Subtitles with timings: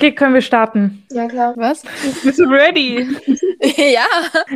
[0.00, 1.04] Okay, können wir starten?
[1.12, 1.52] Ja, klar.
[1.58, 1.82] Was?
[2.24, 3.06] Bist du ready?
[3.76, 4.06] ja.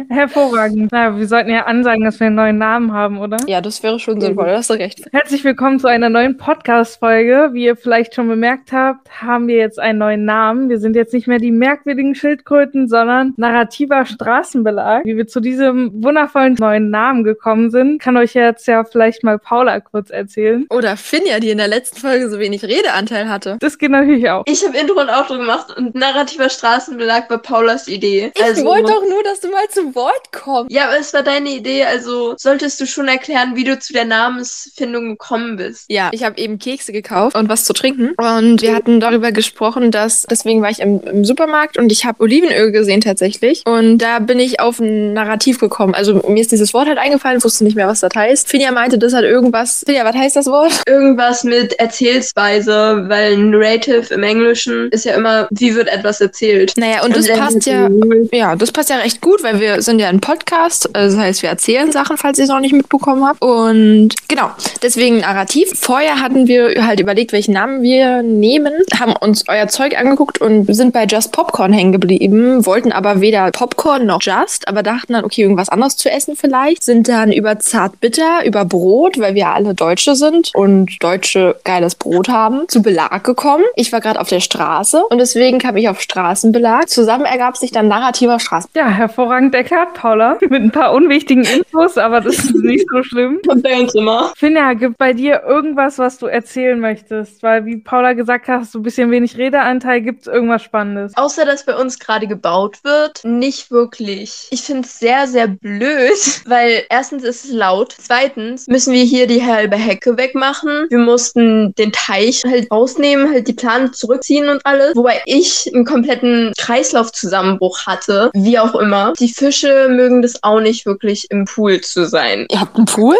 [0.08, 0.90] Hervorragend.
[0.90, 3.36] Na, wir sollten ja ansagen, dass wir einen neuen Namen haben, oder?
[3.46, 5.02] Ja, das wäre schon sinnvoll, da hast du recht.
[5.12, 7.50] Herzlich willkommen zu einer neuen Podcast-Folge.
[7.52, 10.70] Wie ihr vielleicht schon bemerkt habt, haben wir jetzt einen neuen Namen.
[10.70, 15.04] Wir sind jetzt nicht mehr die merkwürdigen Schildkröten, sondern narrativer Straßenbelag.
[15.04, 19.38] Wie wir zu diesem wundervollen neuen Namen gekommen sind, kann euch jetzt ja vielleicht mal
[19.38, 20.64] Paula kurz erzählen.
[20.70, 23.58] Oder Finja, die in der letzten Folge so wenig Redeanteil hatte.
[23.60, 24.44] Das geht natürlich auch.
[24.46, 28.32] Ich habe Intro und Outro gemacht und narrativer Straßenbelag war Paulas Idee.
[28.34, 30.72] Ich Also- wollte doch nur, dass du mal zu Wort kommst.
[30.72, 34.04] Ja, aber es war deine Idee, also solltest du schon erklären, wie du zu der
[34.04, 35.84] Namensfindung gekommen bist.
[35.88, 38.10] Ja, ich habe eben Kekse gekauft und was zu trinken.
[38.16, 42.22] Und wir hatten darüber gesprochen, dass, deswegen war ich im, im Supermarkt und ich habe
[42.22, 43.62] Olivenöl gesehen tatsächlich.
[43.66, 45.94] Und da bin ich auf ein Narrativ gekommen.
[45.94, 48.48] Also mir ist dieses Wort halt eingefallen, wusste nicht mehr, was das heißt.
[48.48, 49.82] Finja meinte, das hat irgendwas.
[49.86, 50.82] Finja, was heißt das Wort?
[50.86, 56.74] Irgendwas mit Erzählsweise, weil Narrative im Englischen ist ja immer, wie wird etwas erzählt.
[56.76, 57.88] Naja, und das passt ja.
[58.32, 60.94] Ja, das passt ja recht gut, weil wir sind ja ein Podcast.
[60.94, 63.42] Also Das heißt, wir erzählen Sachen, falls ihr es noch nicht mitbekommen habt.
[63.42, 64.50] Und genau,
[64.82, 65.72] deswegen Narrativ.
[65.74, 70.72] Vorher hatten wir halt überlegt, welchen Namen wir nehmen, haben uns euer Zeug angeguckt und
[70.74, 75.24] sind bei Just Popcorn hängen geblieben, wollten aber weder Popcorn noch Just, aber dachten dann,
[75.24, 76.82] okay, irgendwas anderes zu essen vielleicht.
[76.82, 82.28] Sind dann über Zartbitter, über Brot, weil wir alle Deutsche sind und Deutsche geiles Brot
[82.28, 83.64] haben, zu Belag gekommen.
[83.76, 86.88] Ich war gerade auf der Straße und deswegen kam ich auf Straßenbelag.
[86.88, 88.68] Zusammen ergab sich dann narrativer Straßen.
[88.74, 90.38] Ja, hervorragend erklärt, Paula.
[90.40, 93.38] Mit ein paar unwichtigen Infos, aber das ist nicht so schlimm.
[93.46, 94.32] Kommt bei uns immer.
[94.36, 97.44] Finja, gibt bei dir irgendwas, was du erzählen möchtest?
[97.44, 100.00] Weil, wie Paula gesagt hat, hast du ein bisschen wenig Redeanteil.
[100.00, 101.16] Gibt es irgendwas Spannendes?
[101.16, 104.48] Außer, dass bei uns gerade gebaut wird, nicht wirklich.
[104.50, 107.94] Ich finde es sehr, sehr blöd, weil erstens ist es laut.
[107.96, 110.86] Zweitens müssen wir hier die halbe Hecke wegmachen.
[110.90, 114.96] Wir mussten den Teich halt rausnehmen, halt die Plane zurückziehen und alles.
[115.04, 118.30] Wobei ich einen kompletten Kreislaufzusammenbruch hatte.
[118.32, 119.12] Wie auch immer.
[119.18, 122.46] Die Fische mögen das auch nicht wirklich im Pool zu sein.
[122.50, 123.14] Ihr habt einen Pool?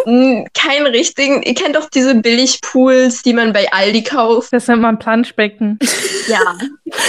[0.54, 1.42] Keinen richtigen.
[1.42, 4.54] Ihr kennt doch diese Billigpools, die man bei Aldi kauft.
[4.54, 5.78] Das nennt man Planschbecken.
[6.26, 6.38] Ja.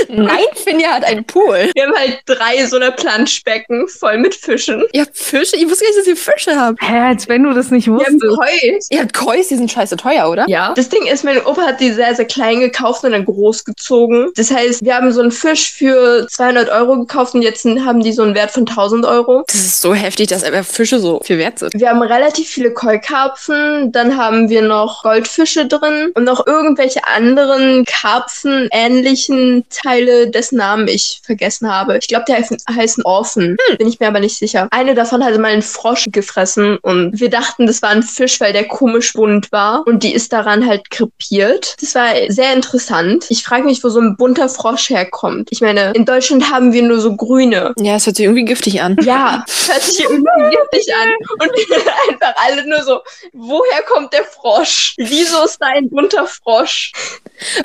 [0.09, 1.71] Nein, Finja hat einen Pool.
[1.73, 4.83] Wir haben halt drei so eine Planschbecken voll mit Fischen.
[4.91, 5.55] Ihr habt Fische?
[5.55, 6.81] Ich wusste gar nicht, dass ihr Fische habt.
[6.81, 8.37] Hä, als wenn du das nicht Wir haben wusstest.
[8.37, 8.79] Koi.
[8.89, 10.43] Ihr habt Kois, die sind scheiße teuer, oder?
[10.49, 10.73] Ja.
[10.75, 14.31] Das Ding ist, mein Opa hat die sehr, sehr klein gekauft und dann groß gezogen.
[14.35, 18.13] Das heißt, wir haben so einen Fisch für 200 Euro gekauft und jetzt haben die
[18.13, 19.43] so einen Wert von 1000 Euro.
[19.47, 21.73] Das ist so heftig, dass einfach Fische so viel wert sind.
[21.73, 27.85] Wir haben relativ viele Koi-Karpfen, dann haben wir noch Goldfische drin und noch irgendwelche anderen
[27.85, 31.97] Karpfen-ähnlichen Teile, dessen Namen ich vergessen habe.
[31.97, 34.67] Ich glaube, die heißen, heißen Orphan, bin ich mir aber nicht sicher.
[34.71, 38.53] Eine davon hatte mal einen Frosch gefressen und wir dachten, das war ein Fisch, weil
[38.53, 41.75] der komisch bunt war und die ist daran halt krepiert.
[41.81, 43.25] Das war sehr interessant.
[43.29, 45.49] Ich frage mich, wo so ein bunter Frosch herkommt.
[45.51, 47.73] Ich meine, in Deutschland haben wir nur so grüne.
[47.77, 48.97] Ja, es hört sich irgendwie giftig an.
[49.01, 51.09] Ja, hört sich irgendwie giftig an.
[51.39, 52.99] Und wir sind einfach alle nur so,
[53.33, 54.93] woher kommt der Frosch?
[54.97, 56.91] Wieso ist da ein bunter Frosch?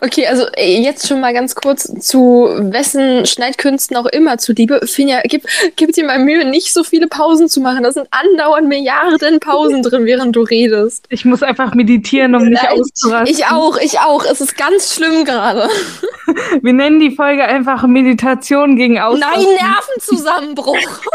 [0.01, 4.81] Okay, also ey, jetzt schon mal ganz kurz zu wessen Schneidkünsten auch immer zuliebe.
[4.87, 7.83] Finja, gib, gib dir mal Mühe, nicht so viele Pausen zu machen.
[7.83, 11.07] Da sind andauernd Milliarden Pausen drin, während du redest.
[11.09, 13.35] Ich muss einfach meditieren, um nicht auszurasten.
[13.35, 14.25] Ich auch, ich auch.
[14.25, 15.69] Es ist ganz schlimm gerade.
[16.71, 19.43] Wir nennen die Folge einfach Meditation gegen Ausrasten.
[19.43, 20.77] Nein, Nervenzusammenbruch.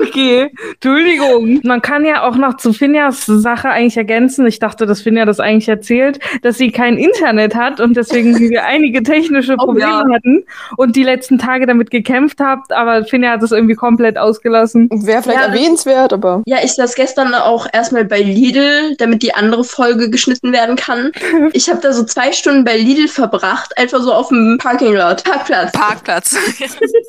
[0.00, 1.60] Okay, Entschuldigung.
[1.62, 4.44] Man kann ja auch noch zu Finjas Sache eigentlich ergänzen.
[4.46, 8.64] Ich dachte, dass Finja das eigentlich erzählt, dass sie kein Internet hat und deswegen wir
[8.64, 10.14] einige technische Oh, Probleme ja.
[10.16, 10.44] hatten
[10.76, 14.88] und die letzten Tage damit gekämpft habt, aber Finja hat es irgendwie komplett ausgelassen.
[14.90, 15.46] Wäre vielleicht Ja.
[15.46, 16.42] erwähnenswert, aber.
[16.46, 21.12] Ja, ich saß gestern auch erstmal bei Lidl, damit die andere Folge geschnitten werden kann.
[21.52, 25.24] Ich habe da so zwei Stunden bei Lidl verbracht, einfach so auf dem Parking Lot,
[25.24, 25.72] Parkplatz.
[25.72, 26.36] Parkplatz.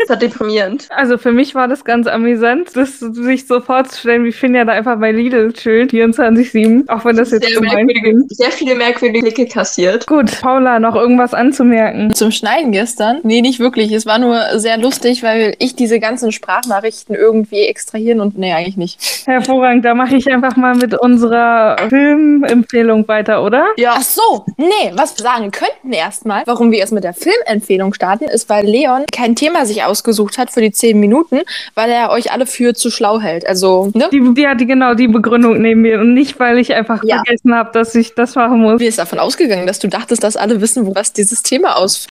[0.01, 0.87] Das war deprimierend.
[0.89, 4.99] Also für mich war das ganz amüsant, das sich so vorzustellen, wie Finja da einfach
[4.99, 8.35] bei Lidl chillt, 24-7, auch wenn das jetzt Sehr, merkwürdige, klingt.
[8.35, 10.07] sehr viele merkwürdige Blicke kassiert.
[10.07, 12.13] Gut, Paula, noch irgendwas anzumerken?
[12.15, 13.19] Zum Schneiden gestern?
[13.23, 13.91] Nee, nicht wirklich.
[13.91, 18.78] Es war nur sehr lustig, weil ich diese ganzen Sprachnachrichten irgendwie extrahieren und nee, eigentlich
[18.78, 18.99] nicht.
[19.25, 23.67] Hervorragend, da mache ich einfach mal mit unserer Filmempfehlung weiter, oder?
[23.78, 27.60] Ja, Ach so, nee, was wir sagen könnten erstmal, warum wir erst mit der Filmempfehlung
[27.93, 31.41] starten, ist, weil Leon kein Thema sich ausgesucht hat für die 10 Minuten,
[31.75, 33.46] weil er euch alle für zu schlau hält.
[33.47, 34.09] Also, ne?
[34.11, 37.17] Die, die hatte genau die Begründung neben mir und nicht, weil ich einfach Ja.
[37.23, 38.79] vergessen habe, dass ich das machen muss.
[38.79, 42.08] Wie ist davon ausgegangen, dass du dachtest, dass alle wissen, was dieses Thema aus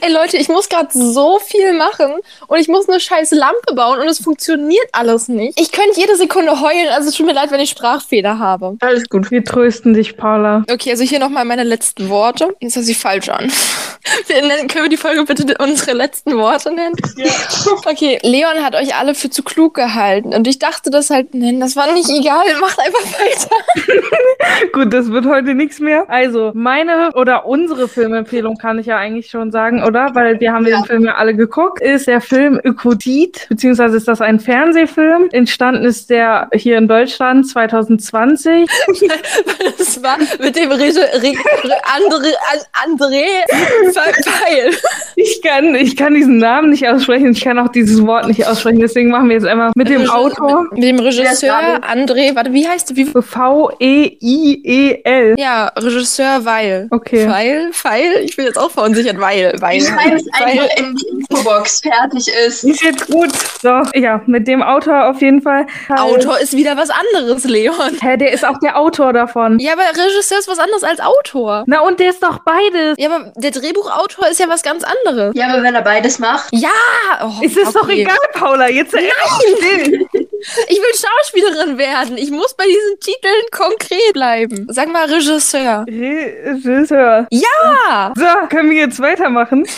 [0.00, 2.14] Ey Leute, ich muss gerade so viel machen
[2.48, 5.60] und ich muss eine scheiß Lampe bauen und es funktioniert alles nicht.
[5.60, 8.76] Ich könnte jede Sekunde heulen, also es tut mir leid, wenn ich Sprachfehler habe.
[8.80, 9.30] Alles gut.
[9.30, 10.64] Wir trösten dich, Paula.
[10.68, 12.56] Okay, also hier nochmal meine letzten Worte.
[12.60, 13.52] Jetzt hört sich falsch an.
[14.26, 16.96] Wir nennen, können wir die Folge bitte unsere letzten Worte nennen?
[17.16, 17.26] Ja.
[17.86, 21.60] Okay, Leon hat euch alle für zu klug gehalten und ich dachte das halt, nein,
[21.60, 24.70] das war nicht egal, macht einfach weiter.
[24.72, 26.08] Gut, das wird heute nichts mehr.
[26.08, 30.10] Also, meine oder unsere Filmempfehlung kann ich ja eigentlich schon sagen, oder?
[30.14, 30.78] Weil wir haben Ja.
[30.78, 31.80] den Film ja alle geguckt.
[31.82, 35.28] Ist der Film Ökodit, beziehungsweise ist das ein Fernsehfilm.
[35.32, 38.68] Entstanden ist der hier in Deutschland 2020.
[39.78, 41.32] Das war mit dem Rege, Re,
[41.64, 43.24] Re, André, An- André
[43.92, 44.70] Pfeil.
[45.16, 47.32] Ich kann, ich kann diesen Namen nicht aussprechen.
[47.32, 48.80] Ich kann auch dieses Wort nicht aussprechen.
[48.80, 50.66] Deswegen machen wir jetzt einmal mit dem Autor.
[50.72, 53.22] Mit dem Regisseur André, warte, wie heißt du?
[54.12, 55.34] V-E-I-E-L.
[55.38, 56.86] ja, Regisseur Weil.
[56.90, 57.26] Okay.
[57.26, 58.12] Pfeil, Pfeil?
[58.24, 59.71] Ich bin jetzt auch verunsichert, Weil, Weil.
[59.76, 61.80] Ich schreibe es Weil- einfach in die Infobox.
[61.80, 62.64] Fertig ist.
[62.64, 63.30] Ist jetzt gut.
[63.60, 65.66] So, ja, mit dem Autor auf jeden Fall.
[65.96, 67.98] Autor ist wieder was anderes, Leon.
[68.00, 69.58] Hä, der ist auch der Autor davon.
[69.58, 71.64] Ja, aber Regisseur ist was anderes als Autor.
[71.66, 72.96] Na, und der ist doch beides.
[72.98, 75.32] Ja, aber der Drehbuchautor ist ja was ganz anderes.
[75.34, 76.48] Ja, aber wenn er beides macht.
[76.52, 76.68] Ja!
[77.22, 78.02] Oh, Es ist doch okay.
[78.02, 78.68] egal, Paula.
[78.68, 80.06] Jetzt Nein.
[80.68, 82.16] Ich will Schauspielerin werden.
[82.18, 84.66] Ich muss bei diesen Titeln konkret bleiben.
[84.70, 85.84] Sag mal Regisseur.
[85.88, 87.26] Regisseur.
[87.30, 88.12] Ja!
[88.16, 89.66] So, können wir jetzt weitermachen?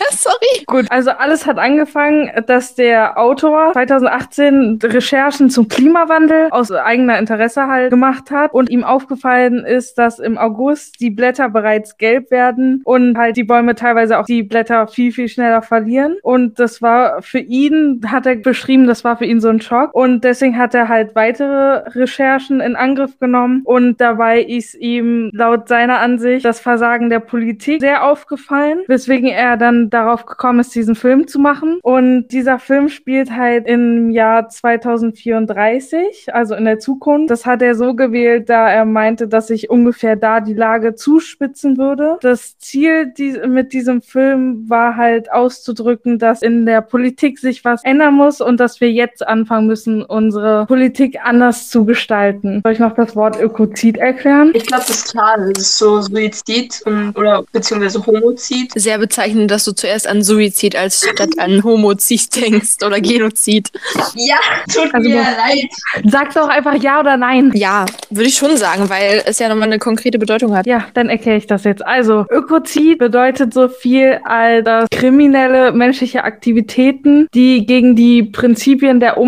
[0.00, 0.64] Ja, sorry.
[0.66, 7.66] Gut, also alles hat angefangen, dass der Autor 2018 Recherchen zum Klimawandel aus eigener Interesse
[7.68, 12.80] halt gemacht hat und ihm aufgefallen ist, dass im August die Blätter bereits gelb werden
[12.84, 16.16] und halt die Bäume teilweise auch die Blätter viel, viel schneller verlieren.
[16.22, 19.94] Und das war für ihn, hat er beschrieben, das war für ihn so ein Schock.
[19.94, 25.68] Und deswegen hat er halt weitere Recherchen in Angriff genommen und dabei ist ihm laut
[25.68, 30.94] seiner Ansicht das Versagen der Politik sehr aufgefallen, weswegen er dann darauf gekommen ist, diesen
[30.94, 31.78] Film zu machen.
[31.82, 37.30] Und dieser Film spielt halt im Jahr 2034, also in der Zukunft.
[37.30, 41.78] Das hat er so gewählt, da er meinte, dass sich ungefähr da die Lage zuspitzen
[41.78, 42.18] würde.
[42.20, 47.84] Das Ziel die, mit diesem Film war halt auszudrücken, dass in der Politik sich was
[47.84, 52.60] ändern muss und dass wir jetzt anfangen müssen, unsere Politik anders zu gestalten.
[52.64, 54.52] Soll ich noch das Wort Ökozid erklären?
[54.54, 55.36] Ich glaube, das ist klar.
[55.38, 58.72] Das ist so Suizid und, oder beziehungsweise Homozid.
[58.74, 63.70] Sehr bezeichnend, dass du zuerst an Suizid als statt an Homozid denkst oder Genozid.
[64.14, 64.36] Ja,
[64.72, 65.70] tut Also mir leid.
[66.04, 67.52] Sag doch einfach ja oder nein.
[67.54, 70.66] Ja, würde ich schon sagen, weil es ja nochmal eine konkrete Bedeutung hat.
[70.66, 71.84] Ja, dann erkläre ich das jetzt.
[71.84, 79.18] Also, Ökozid bedeutet so viel als kriminelle menschliche Aktivitäten, die gegen die Prinzipien der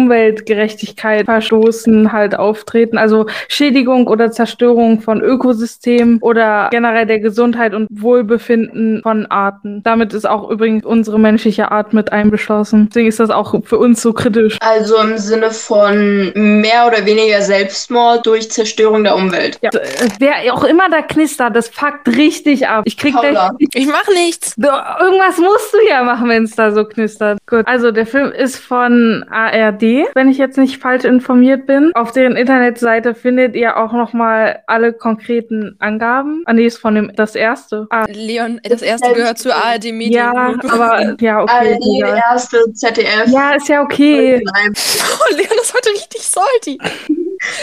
[0.57, 2.99] Umweltgerechtigkeit verstoßen, halt auftreten.
[2.99, 9.83] Also Schädigung oder Zerstörung von Ökosystemen oder generell der Gesundheit und Wohlbefinden von Arten.
[9.83, 12.89] Damit ist auch übrigens unsere menschliche Art mit einbeschlossen.
[12.89, 14.59] Deswegen ist das auch für uns so kritisch.
[14.61, 19.59] Also im Sinne von mehr oder weniger Selbstmord durch Zerstörung der Umwelt.
[19.63, 19.71] Ja,
[20.19, 22.83] wer auch immer da knistert, das fuckt richtig ab.
[22.87, 23.51] Ich krieg Paula.
[23.59, 24.55] gleich Ich mach nichts.
[24.57, 27.39] Du, irgendwas musst du ja machen, wenn es da so knistert.
[27.47, 27.67] Gut.
[27.67, 31.91] Also der Film ist von ARD, wenn ich jetzt nicht falsch informiert bin.
[31.95, 36.43] Auf deren Internetseite findet ihr auch nochmal alle konkreten Angaben.
[36.47, 37.87] Ah, nee, ist von dem das erste.
[37.91, 40.13] Ah, Leon, das erste gehört zu ARD Medien.
[40.13, 41.53] ja, aber ja, okay.
[41.53, 42.23] ARD, ist egal.
[42.31, 43.27] erste, ZDF.
[43.27, 44.43] Ja, ist ja okay.
[44.47, 46.79] Oh, Leon ist heute richtig salty.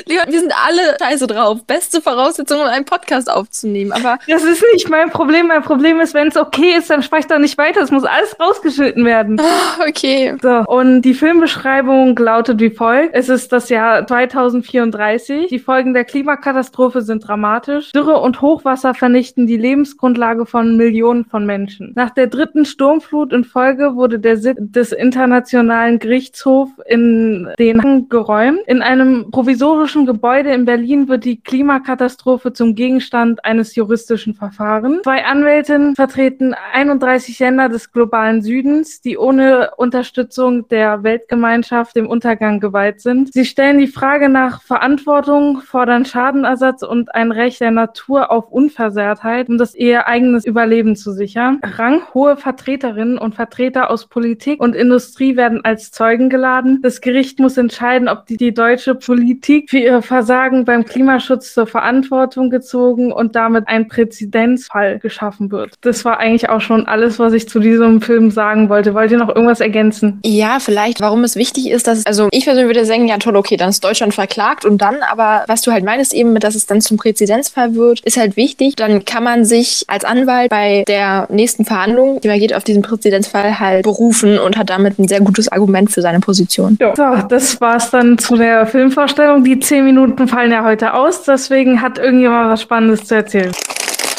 [0.06, 1.63] Leon, wir sind alle scheiße drauf.
[1.65, 3.91] Beste Voraussetzung, um einen Podcast aufzunehmen.
[3.91, 5.47] Aber Das ist nicht mein Problem.
[5.47, 7.81] Mein Problem ist, wenn es okay ist, dann sprech doch nicht weiter.
[7.81, 9.39] Es muss alles rausgeschnitten werden.
[9.39, 10.35] ah, okay.
[10.41, 13.13] So, und die Filmbeschreibung lautet wie folgt.
[13.13, 15.47] Es ist das Jahr 2034.
[15.49, 17.92] Die Folgen der Klimakatastrophe sind dramatisch.
[17.92, 21.94] Dürre und Hochwasser vernichten die Lebensgrundlage von Millionen von Menschen.
[21.95, 28.09] Nach der dritten Sturmflut in Folge wurde der Sitz des Internationalen Gerichtshofs in Den Haag
[28.09, 28.59] geräumt.
[28.68, 29.72] In einem provisorischen
[30.06, 35.01] Gebäude in Berlin wird die Klimakatastrophe zum Gegenstand eines juristischen Verfahrens.
[35.03, 42.59] Zwei Anwältinnen vertreten 31 Länder des globalen Südens, die ohne Unterstützung der Weltgemeinschaft dem Untergang
[42.59, 43.33] geweiht sind.
[43.33, 49.49] Sie stellen die Frage nach Verantwortung, fordern Schadenersatz und ein Recht der Natur auf Unversehrtheit,
[49.49, 51.59] um das ihr eigenes Überleben zu sichern.
[51.63, 56.80] Ranghohe Vertreterinnen und Vertreter aus Politik und Industrie werden als Zeugen geladen.
[56.81, 61.67] Das Gericht muss entscheiden, ob die, die deutsche Politik für ihr Versagen beim Klimaschutz zur
[61.67, 65.75] Verantwortung gezogen und damit ein Präzedenzfall geschaffen wird.
[65.81, 68.93] Das war eigentlich auch schon alles, was ich zu diesem Film sagen wollte.
[68.93, 70.19] Wollt ihr noch irgendwas ergänzen?
[70.25, 73.57] Ja, vielleicht, warum es wichtig ist, dass, also ich persönlich würde sagen, ja toll, okay,
[73.57, 76.81] dann ist Deutschland verklagt und dann, aber was du halt meinst eben, dass es dann
[76.81, 78.75] zum Präzedenzfall wird, ist halt wichtig.
[78.75, 82.81] Dann kann man sich als Anwalt bei der nächsten Verhandlung, die man geht, auf diesen
[82.81, 86.77] Präzedenzfall halt berufen und hat damit ein sehr gutes Argument für seine Position.
[86.79, 86.95] Ja.
[86.95, 89.43] So, das war's dann zu der Filmvorstellung.
[89.45, 93.52] Die zehn Minuten fallen ja heute aus, deswegen hat irgendjemand was Spannendes zu erzählen.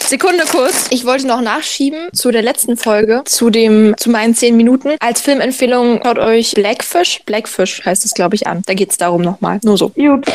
[0.06, 0.88] Sekunde kurz.
[0.90, 4.96] Ich wollte noch nachschieben zu der letzten Folge, zu dem, zu meinen zehn Minuten.
[5.00, 8.62] Als Filmempfehlung schaut euch Blackfish, Blackfish heißt es, glaube ich, an.
[8.66, 9.60] Da geht's darum nochmal.
[9.62, 9.88] Nur so.
[9.88, 10.26] Gut.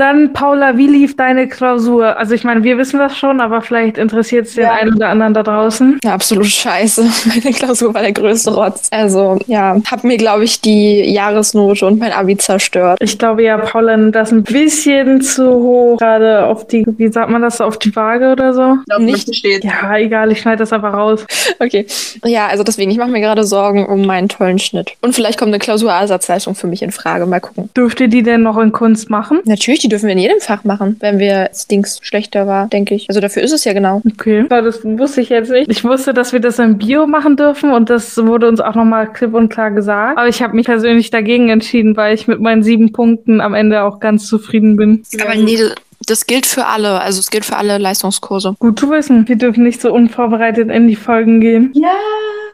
[0.00, 2.16] Dann, Paula, wie lief deine Klausur?
[2.18, 4.74] Also ich meine, wir wissen das schon, aber vielleicht interessiert es den Ja.
[4.74, 5.98] einen oder anderen da draußen.
[6.04, 7.02] Ja, absolut scheiße.
[7.26, 8.86] Meine Klausur war der größte Rotz.
[8.92, 12.98] Also, ja, hab mir, glaube ich, die Jahresnote und mein Abi zerstört.
[13.02, 17.30] Ich glaube ja, Paula nimmt das ein bisschen zu hoch, gerade auf die, wie sagt
[17.30, 18.76] man das, auf die Waage oder so.
[18.78, 19.64] Ich glaube, Nicht- steht.
[19.64, 21.26] Ja, egal, ich schneide das einfach raus.
[21.58, 21.86] Okay.
[22.24, 24.92] Ja, also deswegen, ich mache mir gerade Sorgen um meinen tollen Schnitt.
[25.00, 27.26] Und vielleicht kommt eine Klausurersatzleistung für mich in Frage.
[27.26, 27.68] Mal gucken.
[27.76, 29.40] Dürft ihr die denn noch in Kunst machen?
[29.44, 32.94] Natürlich, die dürfen wir in jedem Fach machen, wenn wir das Dings schlechter war, denke
[32.94, 33.08] ich.
[33.08, 34.02] Also dafür ist es ja genau.
[34.06, 34.44] Okay.
[34.50, 35.70] Das wusste ich jetzt nicht.
[35.70, 39.10] Ich wusste, dass wir das in Bio machen dürfen und das wurde uns auch nochmal
[39.10, 40.18] klipp und klar gesagt.
[40.18, 43.82] Aber ich habe mich persönlich dagegen entschieden, weil ich mit meinen sieben Punkten am Ende
[43.82, 45.04] auch ganz zufrieden bin.
[45.22, 45.58] Aber nee,
[46.06, 47.00] das gilt für alle.
[47.00, 48.56] Also es gilt für alle Leistungskurse.
[48.58, 49.26] Gut zu wissen.
[49.26, 51.72] Wir dürfen nicht so unvorbereitet in die Folgen gehen.
[51.74, 51.96] Ja.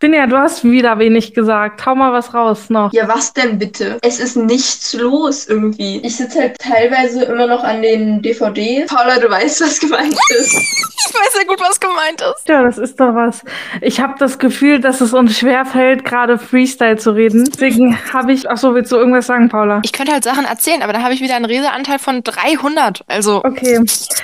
[0.05, 1.87] Finja, du hast wieder wenig gesagt.
[1.87, 2.93] Hau mal was raus noch.
[2.93, 3.97] Ja, was denn bitte?
[4.03, 5.99] Es ist nichts los irgendwie.
[6.05, 8.93] Ich sitze halt teilweise immer noch an den DVDs.
[8.93, 10.55] Paula, du weißt, was gemeint ist.
[11.07, 12.49] Ich weiß ja gut, was gemeint ist.
[12.49, 13.43] Ja, das ist doch was.
[13.83, 17.45] Ich habe das Gefühl, dass es uns schwerfällt, gerade Freestyle zu reden.
[17.45, 18.51] Deswegen habe ich.
[18.51, 19.81] Achso, willst du irgendwas sagen, Paula?
[19.85, 23.03] Ich könnte halt Sachen erzählen, aber dann habe ich wieder einen Redeanteil von 300.
[23.07, 23.81] Also, Okay,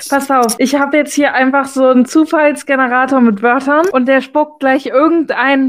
[0.09, 0.55] pass auf.
[0.59, 4.87] Ich habe jetzt hier einfach so einen Zufallsgenerator mit Wörtern und der spuckt gleich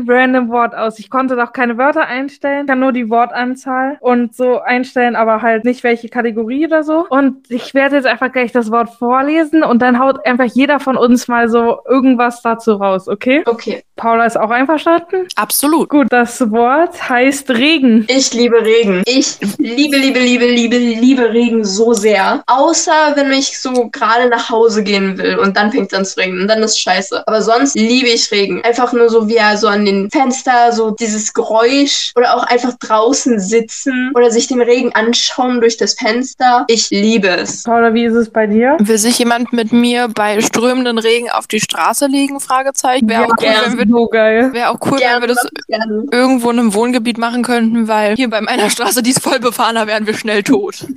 [0.08, 1.00] random Wort aus.
[1.00, 5.66] Ich konnte doch keine Wörter einstellen, kann nur die Wortanzahl und so einstellen, aber halt
[5.66, 7.06] nicht welche Kategorie oder so.
[7.10, 10.98] Und ich werde jetzt einfach gleich das Wort vorlesen und dann haut einfach jeder von
[10.98, 13.44] uns mal so irgendwas dazu raus, okay?
[13.46, 13.84] Okay.
[14.02, 15.28] Paula ist auch einverstanden?
[15.36, 15.90] absolut.
[15.90, 18.06] Gut, das Wort heißt Regen.
[18.10, 19.04] Ich liebe Regen.
[19.06, 22.42] Ich liebe, liebe, liebe, liebe, liebe Regen so sehr.
[22.48, 26.20] Außer wenn ich so gerade nach Hause gehen will und dann fängt es an zu
[26.20, 27.28] regnen und dann ist scheiße.
[27.28, 28.64] Aber sonst liebe ich Regen.
[28.64, 32.74] Einfach nur so wie er so an den Fenster, so dieses Geräusch oder auch einfach
[32.80, 36.66] draußen sitzen oder sich den Regen anschauen durch das Fenster.
[36.68, 37.64] Ich liebe es.
[37.64, 38.78] Paula, wie ist es bei dir?
[38.80, 42.40] Will sich jemand mit mir bei strömenden Regen auf die Straße legen?
[42.40, 43.08] Fragezeichen.
[43.08, 43.78] Wäre auch cool, gern.
[43.78, 44.54] wenn wir, so geil.
[44.54, 46.06] wäre auch cool, wenn wir das gerne.
[46.12, 49.76] irgendwo in einem Wohngebiet machen könnten, weil hier bei meiner Straße, die ist voll befahren,
[49.76, 50.86] da wären wir schnell tot.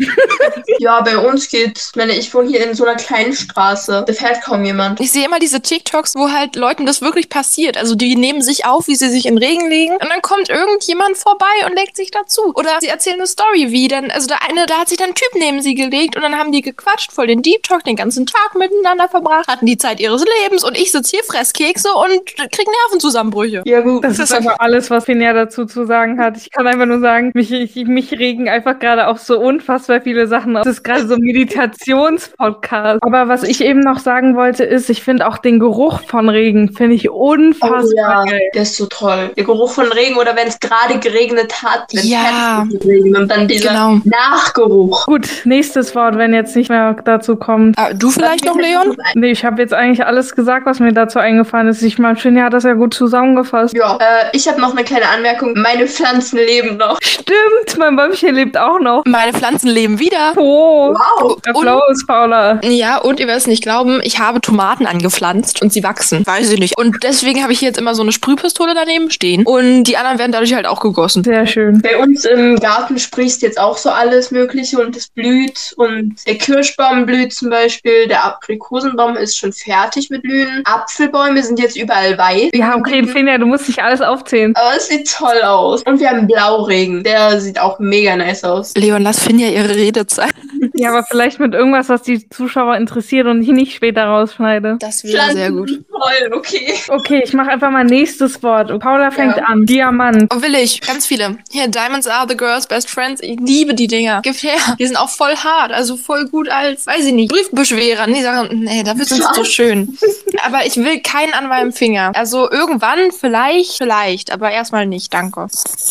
[0.78, 1.90] Ja, bei uns geht's.
[1.90, 4.04] Ich meine, ich wohne hier in so einer kleinen Straße.
[4.06, 5.00] Da fährt kaum jemand.
[5.00, 7.76] Ich sehe immer diese TikToks, wo halt Leuten das wirklich passiert.
[7.76, 11.16] Also die nehmen sich auf, wie sie sich in Regen legen und dann kommt irgendjemand
[11.16, 12.52] vorbei und legt sich dazu.
[12.54, 15.14] Oder sie erzählen eine Story, wie dann, also der eine, da hat sich dann ein
[15.14, 18.26] Typ neben sie gelegt und dann haben die gequatscht, voll den Deep Talk, den ganzen
[18.26, 22.26] Tag miteinander verbracht, hatten die Zeit ihres Lebens und ich sitze hier, fress Kekse und
[22.36, 23.62] krieg Nervenzusammenbrüche.
[23.64, 24.04] Ja, gut.
[24.04, 26.36] Das ist aber alles, was Finja dazu zu sagen hat.
[26.36, 30.26] Ich kann einfach nur sagen, mich, ich, mich regen einfach gerade auch so unfassbar viele
[30.26, 30.64] Sachen auf.
[30.64, 33.02] Das ist gerade so ein Meditationspodcast.
[33.02, 36.72] Aber was ich eben noch sagen wollte, ist, ich finde auch den Geruch von Regen,
[36.72, 38.40] finde ich unfassbar Oh ja, geil.
[38.54, 39.30] der ist so toll.
[39.36, 42.64] Der Geruch von Regen oder wenn es gerade geregnet hat, wenn Ja.
[42.70, 44.00] mit Regen und dann dieser Genau.
[44.04, 45.06] Nachgeruch.
[45.06, 47.78] Gut, nächstes Wort, wenn jetzt nicht mehr dazu kommt.
[47.78, 48.96] Ah, du vielleicht noch, Leon?
[49.14, 51.82] Nee, ich habe jetzt eigentlich alles gesagt, was mir dazu eingefallen ist.
[51.82, 53.74] Ich meine, Finja hat das ja gut zusammengefasst.
[53.76, 55.54] Ja, äh, ich habe noch eine kleine Anmerkung.
[55.56, 56.98] Meine Pflanzen leben noch.
[57.02, 59.02] Stimmt, mein Bäumchen lebt auch noch.
[59.06, 60.32] Meine Pflanzen leben wieder.
[60.36, 61.38] Oh, Wow.
[61.46, 62.60] Applaus, Paula.
[62.62, 66.26] Ja, und ihr werdet es nicht glauben, ich habe Tomaten angepflanzt und sie wachsen.
[66.26, 66.76] Weiß ich nicht.
[66.78, 69.44] Und deswegen habe ich hier jetzt immer so eine Sprühpistole daneben stehen.
[69.44, 71.24] Und die anderen werden dadurch halt auch gegossen.
[71.24, 71.80] Sehr schön.
[71.82, 75.72] Bei uns im Garten sprießt jetzt auch so alles Mögliche und es blüht.
[75.76, 78.06] Und der Kirschbaum blüht zum Beispiel.
[78.08, 80.62] Der Aprikosenbaum ist schon fertig mit Blühen.
[80.64, 82.50] Apfelbäume sind jetzt überall weiß.
[82.54, 84.54] Ja, okay, Finja, du musst nicht alles aufzählen.
[84.56, 85.82] Aber es sieht toll aus.
[85.82, 87.02] Und wir haben Blauregen.
[87.02, 88.74] Der sieht auch mega nice aus.
[88.76, 90.32] Leon, lass Finja ihre Redezeit.
[90.76, 94.76] Ja, aber vielleicht mit irgendwas, was die Zuschauer interessiert und ich nicht später rausschneide.
[94.80, 95.68] Das wäre sehr gut.
[95.88, 96.74] Toll, okay.
[96.88, 98.76] Okay, ich mache einfach mal nächstes Wort.
[98.80, 99.44] Paula fängt Ja.
[99.44, 99.66] an.
[99.66, 100.32] Diamant.
[100.34, 100.80] Oh, will ich.
[100.80, 101.36] Ganz viele.
[101.52, 103.20] Hier, Diamonds are the girls' best friends.
[103.22, 104.20] Ich liebe die Dinger.
[104.24, 104.56] Gib her.
[104.80, 105.70] Die sind auch voll hart.
[105.70, 108.06] Also voll gut als, weiß ich nicht, Briefbeschwerer.
[108.06, 109.96] Die sagen, nee, dafür sind sie so schön.
[110.44, 112.12] Aber ich will keinen an meinem Finger.
[112.14, 114.32] Also irgendwann, vielleicht, vielleicht.
[114.32, 115.12] Aber erstmal nicht.
[115.12, 115.48] Danke.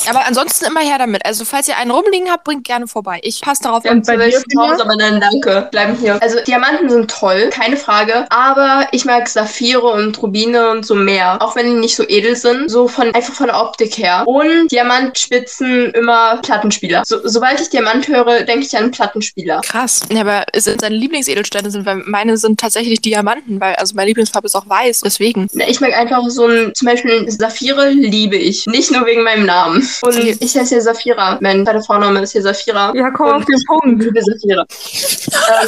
[0.09, 1.25] Aber ansonsten immer her damit.
[1.25, 3.19] Also falls ihr einen rumliegen habt, bringt gerne vorbei.
[3.23, 3.83] Ich passe darauf.
[3.85, 5.67] Ja, Und bei dir, raus, aber nein, danke.
[5.71, 6.21] Bleiben hier.
[6.21, 8.25] Also Diamanten sind toll, keine Frage.
[8.29, 11.41] Aber ich mag Saphire und Rubine und so mehr.
[11.41, 12.69] Auch wenn die nicht so edel sind.
[12.69, 14.23] So von einfach von der Optik her.
[14.25, 17.03] Und Diamantspitzen immer Plattenspieler.
[17.05, 19.61] So, sobald ich Diamant höre, denke ich an Plattenspieler.
[19.61, 20.01] Krass.
[20.09, 24.47] Ja, aber sind seine Lieblingsedelsteine sind, weil meine sind tatsächlich Diamanten, weil also meine Lieblingsfarbe
[24.47, 25.47] ist auch weiß, deswegen.
[25.53, 28.65] Na, Ich mag einfach so ein, zum Beispiel Saphire liebe ich.
[28.67, 29.87] Nicht nur wegen meinem Namen.
[30.03, 30.35] Und Okay.
[30.39, 31.37] ich heiße ja Saphira.
[31.41, 32.93] Mein zweiter Vorname ist hier Saphira.
[32.95, 34.03] Ja, komm auf den Punkt.
[34.03, 34.65] liebe Saphira.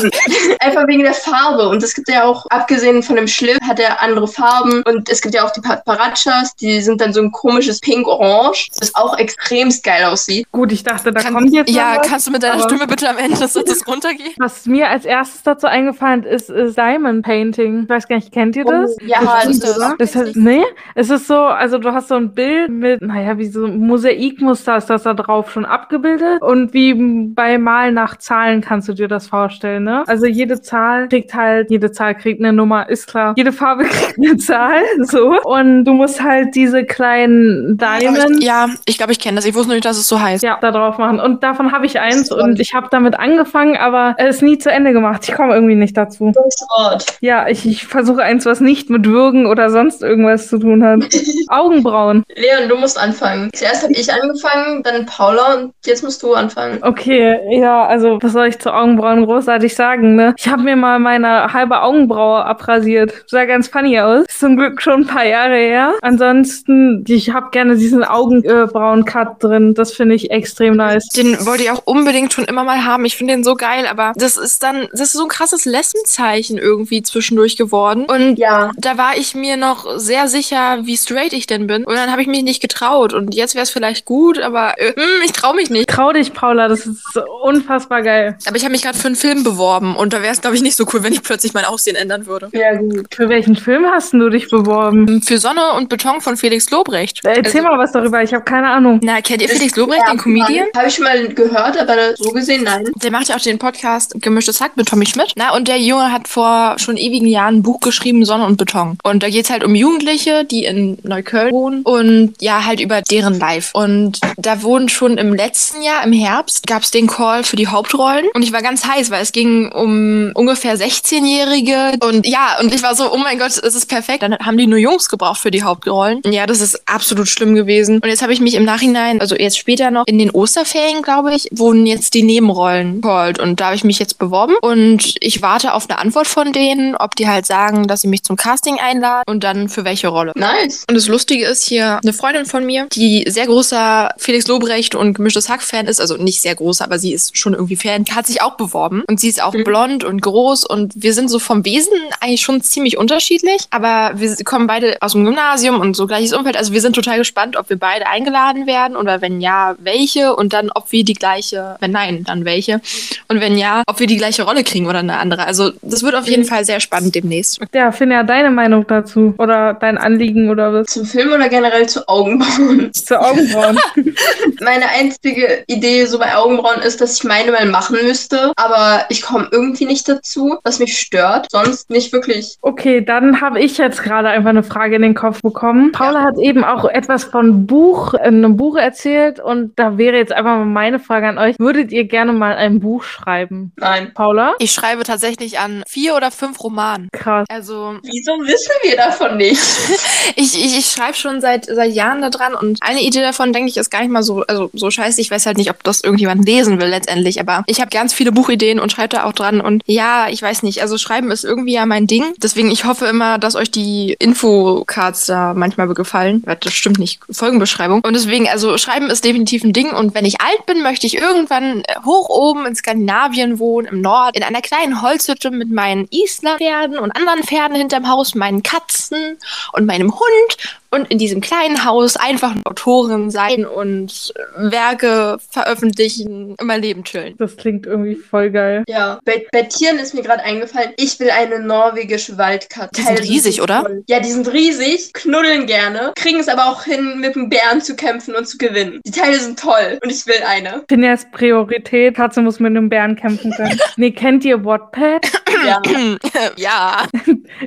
[0.02, 0.12] ähm,
[0.60, 1.70] einfach wegen der Farbe.
[1.70, 4.84] Und es gibt ja auch, abgesehen von dem Schliff, hat er andere Farben.
[4.84, 8.94] Und es gibt ja auch die Paparachas, die sind dann so ein komisches Pink-Orange, das
[8.96, 10.48] auch extremst geil aussieht.
[10.52, 12.08] Gut, ich dachte, da Kann- kommt jetzt ja, was.
[12.08, 14.34] kannst du mit deiner Stimme bitte am Ende des Satzes runtergehen?
[14.38, 17.84] Was mir als erstes dazu eingefallen ist, ist Diamond Painting.
[17.84, 18.96] Ich weiß gar nicht, kennt ihr das?
[19.06, 19.96] ja, Was ist das- das?
[19.98, 20.64] Das heißt, nee,
[20.96, 24.78] es ist so, also du hast so ein Bild mit, naja, wie so ein Mosaikmuster
[24.78, 26.42] ist das da drauf schon abgebildet.
[26.42, 26.94] Und wie
[27.34, 30.04] bei Malen nach Zahlen kannst du dir das vorstellen, ne?
[30.08, 33.34] Also jede Zahl kriegt halt, jede Zahl kriegt eine Nummer, ist klar.
[33.38, 35.40] Jede Farbe kriegt eine Zahl, so.
[35.44, 38.44] Und du musst halt diese kleinen Diamonds.
[38.44, 39.46] Ja, ich glaube, ich kenne das.
[39.46, 40.44] Ich wusste nur nicht, dass es so heißt.
[40.44, 41.20] Ja, da drauf machen.
[41.20, 44.94] Und davon habe ich eins und ich habe damit angefangen, aber es nie zu Ende
[44.94, 45.28] gemacht.
[45.28, 46.32] Ich komme irgendwie nicht dazu.
[46.34, 47.06] Das.
[47.22, 51.06] Ja, ich, ich versuche eins, was nicht mit Würgen oder sonst irgendwas zu tun hat.
[51.48, 52.24] Augenbrauen.
[52.36, 53.50] Leon, du musst anfangen.
[53.54, 56.80] Zuerst habe ich angefangen, dann Paula und jetzt musst du anfangen.
[56.82, 60.34] Okay, ja, also was soll ich zu Augenbrauen großartig sagen, ne?
[60.38, 63.14] Ich habe mir mal meine halbe Augenbraue abrasiert.
[63.28, 64.26] Sah ganz funny aus.
[64.28, 65.94] Ist zum Glück schon ein paar Jahre her.
[66.02, 69.74] Ansonsten, ich habe gerne diesen Augenbrauen-Cut drin.
[69.74, 71.08] Das finde ich extrem nice.
[71.10, 73.06] Den wollte ich auch unbedingt schon immer mal haben.
[73.06, 76.58] Ich finde den so geil, aber das ist dann, das ist so ein krasses Lesbenzeichen
[76.58, 78.06] irgendwie zwischendurch geworden.
[78.06, 78.72] Und Ja.
[78.78, 81.84] da war ich mir noch sehr sicher, wie straight ich denn bin.
[81.86, 83.14] Und dann habe ich mich nicht getraut.
[83.14, 85.90] Und jetzt wäre es vielleicht gut, aber äh, hm, ich traue mich nicht.
[85.90, 88.38] Trau dich, Paula, das ist so unfassbar geil.
[88.48, 89.96] Aber ich habe mich gerade für einen Film beworben.
[89.96, 92.26] Und da wäre es, glaube ich, nicht so cool, wenn ich plötzlich mein Aussehen ändern
[92.26, 92.50] würde.
[92.54, 93.08] Ja, gut.
[93.14, 95.22] Für welchen Film hast du dich beworben?
[95.22, 97.22] Für Sonne und Beton von Felix Lobrecht.
[97.24, 99.00] Erzähl Also- mal was darüber, ich habe keine Ahnung.
[99.04, 100.68] Na, kennt ihr Felix Lobrecht, den Comedian?
[100.76, 102.86] Habe ich schon mal gehört, aber so gesehen nein.
[102.96, 105.34] Der macht ja auch den Podcast Gemischtes Hack mit Tommy Schmidt.
[105.36, 108.98] Na, und der Junge hat vor schon ewigen Jahren ein Buch geschrieben, Sonne und Beton.
[109.04, 113.40] Und da geht's halt um Jugendliche, die in Neukölln wohnen und ja, halt über deren
[113.40, 113.72] Life.
[113.74, 118.26] Und da wurden schon im letzten Jahr, im Herbst, gab's den Call für die Hauptrollen.
[118.34, 121.98] Und ich war ganz heiß, weil es ging um ungefähr 16-Jährige.
[122.06, 124.24] Und ja, und ich war so, oh mein Gott, es ist perfekt.
[124.24, 126.22] Dann haben die nur Jungs gebraucht für die Hauptrollen.
[126.26, 128.00] Ja, das ist absolut schlimm gewesen.
[128.00, 131.34] Und jetzt habe ich mich im Nachhinein, also jetzt später noch, in den Osterferien, glaube
[131.36, 133.40] ich, wurden jetzt die Nebenrollen called.
[133.40, 134.56] Und da habe ich mich jetzt beworben.
[134.62, 138.24] Und ich warte auf eine Antwort von denen, ob die halt sagen, dass sie mich
[138.24, 140.32] zum Casting einladen und dann für welche Rolle.
[140.36, 140.86] Nice.
[140.90, 145.14] Und das Lustige ist hier, eine Freundin von mir, die sehr großer Felix Lobrecht und
[145.16, 148.42] gemischtes Hack-Fan ist, also nicht sehr groß, aber sie ist schon irgendwie Fan, hat sich
[148.42, 149.04] auch beworben.
[149.08, 149.64] Und sie ist auch Mhm.
[149.66, 154.34] blond und groß und wir sind so vom Wesen eigentlich schon ziemlich unterschiedlich, aber wir
[154.46, 156.56] kommen beide aus dem Gymnasium und so gleiches Umfeld.
[156.58, 160.54] Also wir sind total gespannt, ob wir beide eingeladen werden oder wenn ja, welche und
[160.54, 162.80] dann, ob wir die gleiche, wenn nein, dann welche.
[163.28, 165.46] Und wenn ja, ob wir die gleiche Rolle kriegen oder eine andere.
[165.46, 166.48] Also das wird auf jeden Mhm.
[166.48, 167.60] Fall sehr spannend demnächst.
[167.74, 169.34] Ja, finde ja deine Meinung dazu.
[169.38, 170.88] Oder dein Anliegen oder was?
[170.88, 172.94] Zum Film oder generell zu Augenbrauen?
[172.94, 173.78] Zu Augenbrauen.
[174.62, 179.22] Meine einzige Idee so bei Augenbrauen ist, dass ich meine mal machen müsste, aber ich
[179.22, 181.48] komme irgendwie nicht dazu, was mich stört.
[181.52, 182.58] Sonst nicht wirklich.
[182.62, 185.92] Okay, dann habe ich jetzt gerade einfach eine Frage in den Kopf bekommen.
[185.92, 190.32] Paula hat eben auch etwas von Buch, in einem Buch erzählt und da wäre jetzt
[190.32, 191.56] einfach mal meine Frage an euch.
[191.60, 193.72] Würdet ihr gerne mal ein Buch schreiben?
[193.78, 194.12] Nein.
[194.14, 194.54] Paula?
[194.60, 197.10] Ich schreibe tatsächlich an vier oder fünf Romanen.
[197.12, 197.46] Krass.
[197.50, 199.62] Also Wieso wissen wir davon nicht?
[200.36, 203.70] ich, ich, ich schreibe schon seit, seit Jahren da dran und eine Idee davon, denke
[203.70, 205.22] ich, ist gar nicht mal so, also so scheiße.
[205.22, 208.32] Ich weiß halt nicht, ob das irgendjemand lesen will letztendlich, aber ich habe ganz viele
[208.32, 211.74] Buchideen und schreibe da auch dran und ja, ich weiß nicht, also schreiben ist irgendwie
[211.74, 212.24] ja mein Ding.
[212.38, 216.44] Deswegen, ich hoffe immer, dass euch die Infocards da manchmal gefallen.
[216.60, 218.02] Das stimmt nicht, Folgenbeschreibung.
[218.02, 221.18] Und deswegen, also schreiben ist definitiv ein Ding und wenn ich alt bin, möchte ich
[221.18, 226.08] irgendwann äh, hoch oben in Skandinavien wohnen, im Nord, in einer kleinen Holzhütte mit meinen
[226.10, 229.38] Isla-Pferden und anderen Pferden hinterm Haus, meinen Katzen
[229.74, 230.58] und meinem Hund
[230.92, 237.36] und in diesem kleinen Haus einfach eine Autorin sein und Werke veröffentlichen, immer Leben chillen.
[237.38, 238.84] Das klingt irgendwie voll geil.
[238.88, 242.90] Ja, bei, bei Tieren ist mir gerade eingefallen, ich will eine norwegische Waldkatze.
[242.96, 243.88] Die sind riesig, oder?
[244.08, 247.96] Ja, die sind riesig, knuddeln gerne, kriegen es aber auch hin, mit dem Bären zu
[247.96, 249.02] kämpfen und zu gewinnen.
[249.06, 250.84] Die Teile sind toll und ich will eine.
[250.90, 252.16] Finjas Priorität.
[252.16, 253.80] Katze muss mit einem Bären kämpfen können.
[253.98, 255.26] nee, kennt ihr Wattpad?
[255.66, 255.82] Ja.
[256.58, 257.08] ja.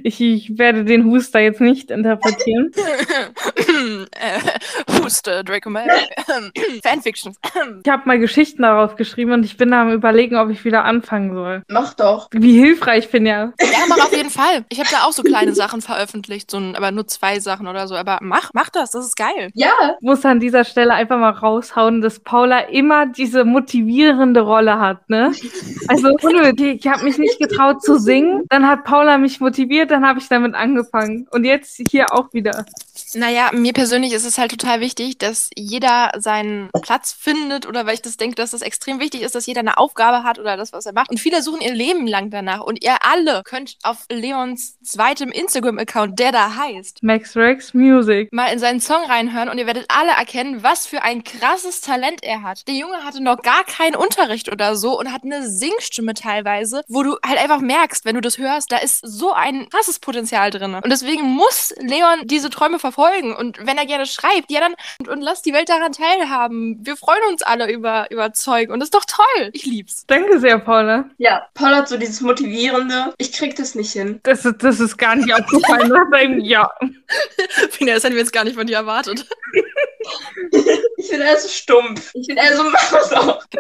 [0.03, 2.71] Ich, ich werde den Huster jetzt nicht interpretieren.
[4.21, 5.89] äh, Huste, Draco Mal.
[6.83, 7.37] Fanfictions.
[7.85, 10.85] Ich habe mal Geschichten darauf geschrieben und ich bin da am überlegen, ob ich wieder
[10.85, 11.63] anfangen soll.
[11.69, 12.29] Mach doch.
[12.33, 13.53] Wie hilfreich bin ja.
[13.61, 14.65] Ja, mach auf jeden Fall.
[14.69, 17.89] Ich habe da auch so kleine Sachen veröffentlicht, so ein, aber nur zwei Sachen oder
[17.89, 17.95] so.
[17.97, 19.51] Aber mach, mach das, das ist geil.
[19.55, 24.79] Ja, Ich muss an dieser Stelle einfach mal raushauen, dass Paula immer diese motivierende Rolle
[24.79, 25.33] hat, ne?
[25.89, 26.85] Also unnötig.
[26.85, 28.45] Ich habe mich nicht getraut zu singen.
[28.49, 31.27] Dann hat Paula mich motiviert, dann habe ich damit angefangen.
[31.31, 32.65] Und jetzt hier auch wieder.
[33.15, 37.95] Naja, mir persönlich ist es halt total wichtig, dass jeder seinen Platz findet oder weil
[37.95, 40.73] ich das denke, dass das extrem wichtig ist, dass jeder eine Aufgabe hat oder das,
[40.73, 41.11] was er macht.
[41.11, 42.61] Und viele suchen ihr Leben lang danach.
[42.61, 48.33] Und ihr alle könnt auf Leons zweitem Instagram-Account, der da heißt, Max Rex Music.
[48.33, 52.23] mal in seinen Song reinhören und ihr werdet alle erkennen, was für ein krasses Talent
[52.23, 52.67] er hat.
[52.69, 57.03] Der Junge hatte noch gar keinen Unterricht oder so und hat eine Singstimme teilweise, wo
[57.03, 60.75] du halt einfach merkst, wenn du das hörst, da ist so ein krasses Potenzial drin.
[60.75, 62.98] Und deswegen muss Leon diese Träume verfolgen.
[63.33, 66.79] Und wenn er gerne schreibt, ja dann und, und lasst die Welt daran teilhaben.
[66.85, 69.51] Wir freuen uns alle über, über Zeug und das ist doch toll.
[69.53, 70.05] Ich lieb's.
[70.07, 71.09] Danke sehr, Paula.
[71.19, 71.47] ja.
[71.55, 73.15] Paul hat so dieses Motivierende.
[73.19, 74.21] Ich krieg das nicht hin.
[74.25, 75.93] Das, ist- das ist gar nicht aufgefallen.
[76.13, 76.71] deinem Ja.
[77.71, 79.27] Fina, das hätten wir jetzt gar nicht von dir erwartet.
[80.97, 82.11] Ich bin eher so stumpf.
[82.15, 83.11] Ich bin eher so Maus.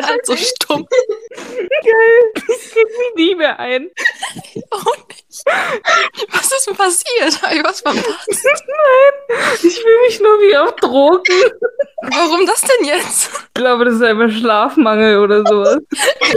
[0.03, 0.87] Halt so stumm.
[1.35, 2.33] Geil.
[2.35, 3.88] Ich krieg mich nie mehr ein.
[4.70, 5.24] Oh nicht.
[6.33, 7.42] Was ist denn passiert?
[7.42, 8.29] Hab ich was verpasst?
[9.62, 11.22] Ich fühle mich nur wie auf Drogen.
[12.03, 13.31] Warum das denn jetzt?
[13.33, 15.79] Ich glaube, das ist einfach Schlafmangel oder sowas.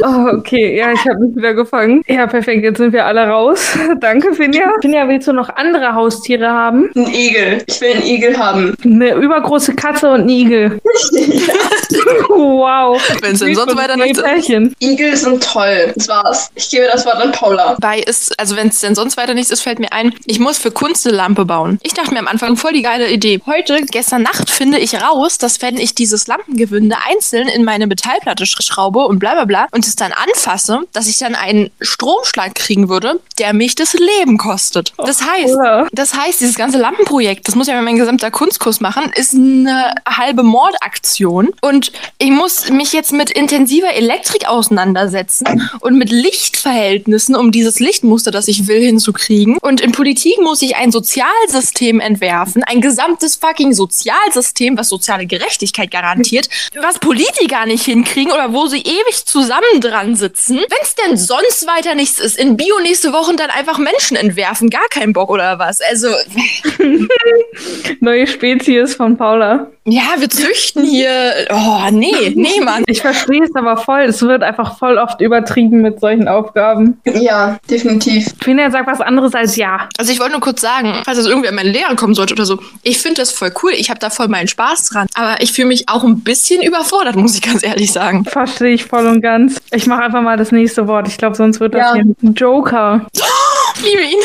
[0.04, 2.02] Oh, okay, ja, ich habe mich wieder gefangen.
[2.08, 3.78] Ja, perfekt, jetzt sind wir alle raus.
[4.00, 4.72] Danke, Finja.
[4.82, 6.90] Finja, willst du noch andere Haustiere haben?
[6.96, 7.64] Ein Igel.
[7.68, 8.76] Ich will einen Igel haben.
[8.84, 10.82] Eine übergroße Katze und einen Igel.
[12.28, 13.00] wow.
[13.22, 14.76] Wenn es denn sonst weiter nicht nichts Pärchen.
[14.80, 15.92] Igel sind toll.
[15.96, 16.50] Das war's.
[16.56, 17.78] Ich gebe das Wort an Paula.
[17.80, 20.58] Bei ist, also wenn es denn sonst weiter nichts ist, fällt mir ein, ich muss
[20.58, 21.80] für Kunst eine Lampe bauen.
[21.84, 23.41] Ich dachte mir am Anfang voll die geile Idee.
[23.45, 28.45] Heute, gestern Nacht, finde ich raus, dass wenn ich dieses Lampengewinde einzeln in meine Metallplatte
[28.45, 32.56] sch schraube und bla bla bla und es dann anfasse, dass ich dann einen Stromschlag
[32.56, 34.93] kriegen würde, der mich das Leben kostet.
[34.97, 35.88] Das heißt, Oder?
[35.91, 40.43] das heißt, dieses ganze Lampenprojekt, das muss ja mein gesamter Kunstkurs machen, ist eine halbe
[40.43, 41.49] Mordaktion.
[41.62, 48.32] Und ich muss mich jetzt mit intensiver Elektrik auseinandersetzen und mit Lichtverhältnissen, um dieses Lichtmuster,
[48.32, 49.57] das ich will, hinzukriegen.
[49.62, 55.91] Und in Politik muss ich ein Sozialsystem entwerfen, ein gesamtes fucking Sozialsystem, was soziale Gerechtigkeit
[55.91, 56.49] garantiert,
[56.81, 60.57] was Politiker nicht hinkriegen oder wo sie ewig zusammen dran sitzen.
[60.57, 64.69] Wenn es denn sonst weiter nichts ist, in Bio nächste Woche dann einfach Menschen entwerfen,
[64.69, 65.79] gar keinen Bock oder was.
[65.81, 66.10] Also,
[67.99, 69.67] Neue Spezies von Paula.
[69.86, 71.34] ja, wir züchten hier.
[71.49, 72.84] Oh, nee, nee, Mann.
[72.88, 74.01] Ich verstehe es aber voll.
[74.01, 76.99] Es wird einfach voll oft übertrieben mit solchen Aufgaben.
[77.05, 78.27] Ja, definitiv.
[78.62, 79.89] Finja sagt was anderes als ja.
[79.97, 82.45] Also ich wollte nur kurz sagen, falls das irgendwie an meine Lehrer kommen sollte oder
[82.45, 83.71] so, ich finde das voll cool.
[83.76, 85.08] Ich habe da voll meinen Spaß dran.
[85.15, 88.24] Aber ich fühle mich auch ein bisschen überfordert, muss ich ganz ehrlich sagen.
[88.26, 89.60] Verstehe ich voll und ganz.
[89.71, 91.08] Ich mache einfach mal das nächste Wort.
[91.08, 91.93] Ich glaube, sonst wird das Ja.
[91.95, 93.08] hier ein Joker.
[93.75, 94.19] Ich liebe ihn.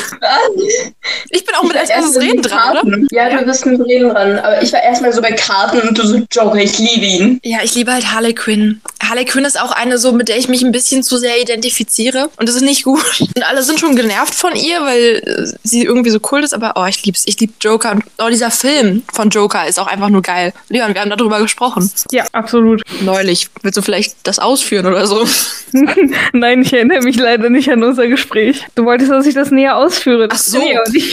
[1.30, 2.98] Ich bin auch mit als erstes Erst Reden dran, oder?
[3.10, 4.38] Ja, du bist mit Reden dran.
[4.38, 7.40] Aber ich war erstmal so bei Karten und du so, Joker, ich liebe ihn.
[7.44, 8.80] Ja, ich liebe halt Harley Quinn.
[9.02, 12.30] Harley Quinn ist auch eine so, mit der ich mich ein bisschen zu sehr identifiziere.
[12.38, 13.20] Und das ist nicht gut.
[13.20, 16.54] Und alle sind schon genervt von ihr, weil äh, sie irgendwie so cool ist.
[16.54, 17.22] Aber oh, ich lieb's.
[17.26, 17.92] Ich lieb Joker.
[17.92, 20.52] Und oh, dieser Film von Joker ist auch einfach nur geil.
[20.68, 21.90] Leon, wir haben darüber gesprochen.
[22.10, 22.82] Ja, absolut.
[23.00, 23.48] Neulich.
[23.62, 25.26] Willst du vielleicht das ausführen oder so?
[26.32, 28.64] Nein, ich erinnere mich leider nicht an unser Gespräch.
[28.74, 30.28] Du wolltest, dass ich das näher ausführe.
[30.30, 30.60] Ach so.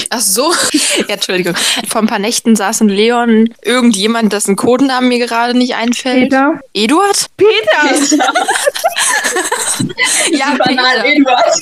[0.09, 0.53] Ach so.
[1.07, 1.55] Ja, Entschuldigung.
[1.87, 6.29] Vor ein paar Nächten saß in Leon irgendjemand, dessen Codenamen mir gerade nicht einfällt.
[6.29, 6.59] Peter?
[6.73, 7.27] Eduard?
[7.37, 8.23] Peter!
[10.31, 11.15] Ja, Banal, Peter.
[11.15, 11.59] Eduard.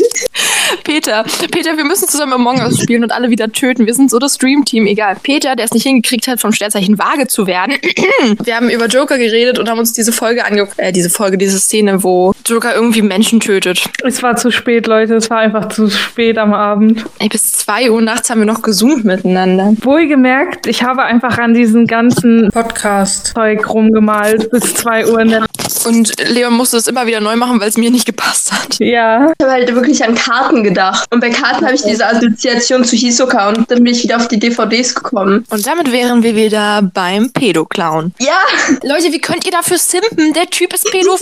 [0.84, 1.26] Peter.
[1.52, 3.86] Peter, wir müssen zusammen Among Us spielen und alle wieder töten.
[3.86, 4.88] Wir sind so das Stream-Team.
[4.88, 5.18] Egal.
[5.22, 7.76] Peter, der es nicht hingekriegt hat, vom Sternzeichen Waage zu werden.
[8.44, 10.78] wir haben über Joker geredet und haben uns diese Folge angeguckt.
[10.78, 13.84] Äh, diese Folge, diese Szene, wo Joker irgendwie Menschen tötet.
[14.04, 15.16] Es war zu spät, Leute.
[15.16, 17.06] Es war einfach zu spät am Abend.
[17.20, 19.74] Ey, bis 2 Uhr nachts haben wir noch gezoomt miteinander.
[19.82, 25.52] Wohlgemerkt, ich habe einfach an diesen ganzen Podcast-Zeug rumgemalt bis 2 Uhr in der Nacht.
[25.86, 28.78] Und Leon musste es immer wieder neu machen, weil es mir nicht gepasst hat.
[28.80, 31.08] Ja, Ich habe halt wirklich an Karten gedacht.
[31.12, 34.28] Und bei Karten habe ich diese Assoziation zu Hisoka und dann bin ich wieder auf
[34.28, 35.46] die DVDs gekommen.
[35.50, 38.14] Und damit wären wir wieder beim Pedo-Clown.
[38.20, 38.40] Ja,
[38.84, 40.34] Leute, wie könnt ihr dafür simpen?
[40.34, 41.18] Der Typ ist pädophil.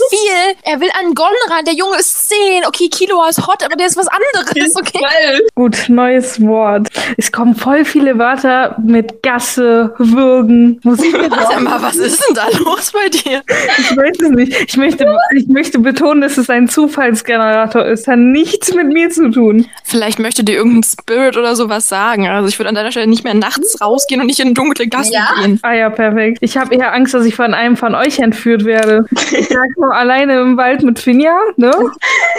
[0.62, 1.64] Er will an Gon ran.
[1.64, 2.64] Der Junge ist 10.
[2.66, 4.76] Okay, Kilo ist hot, aber der ist was anderes.
[4.76, 4.98] Okay.
[5.24, 5.40] Geil.
[5.54, 6.88] gut, neues Wort.
[7.16, 11.14] Es kommen voll viele Wörter mit Gasse, Würgen, Musik.
[11.30, 13.42] Sag mal, was ist denn da los bei dir?
[13.78, 14.56] Ich weiß es nicht.
[14.68, 18.06] Ich möchte, ich möchte betonen, dass es ein Zufallsgenerator ist.
[18.08, 19.66] Hat nichts mit mir zu tun.
[19.84, 22.28] Vielleicht möchte dir irgendein Spirit oder sowas sagen.
[22.28, 25.12] Also ich würde an deiner Stelle nicht mehr nachts rausgehen und nicht in dunkle Gassen
[25.12, 25.28] Ja?
[25.42, 25.58] gehen.
[25.62, 26.38] Ah ja, perfekt.
[26.40, 29.04] Ich habe eher Angst, dass ich von einem von euch entführt werde.
[29.10, 31.72] Ich lag nur alleine im Wald mit Finja, ne?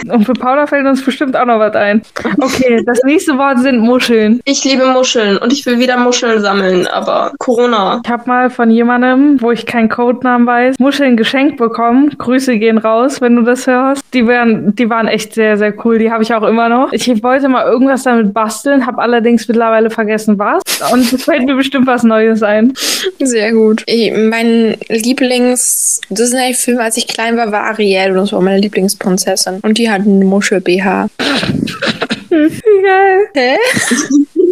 [0.09, 2.01] Und für Paula fällt uns bestimmt auch noch was ein.
[2.39, 4.41] Okay, das nächste Wort sind Muscheln.
[4.45, 8.01] Ich liebe Muscheln und ich will wieder Muscheln sammeln, aber Corona.
[8.03, 12.09] Ich habe mal von jemandem, wo ich keinen Codenamen weiß, Muscheln geschenkt bekommen.
[12.17, 14.03] Grüße gehen raus, wenn du das hörst.
[14.13, 15.99] Die waren, die waren echt sehr, sehr cool.
[15.99, 16.91] Die habe ich auch immer noch.
[16.91, 20.63] Ich wollte mal irgendwas damit basteln, habe allerdings mittlerweile vergessen, was.
[20.91, 22.73] Und es fällt mir bestimmt was Neues ein.
[23.19, 23.83] Sehr gut.
[23.85, 29.59] Ich, mein Lieblings-Disney-Film, als ich klein war, war Ariel und das war meine Lieblingsprinzessin.
[29.61, 31.09] Und die hat eine Muschel-BH.
[32.31, 33.27] Wie geil.
[33.35, 33.57] Hä?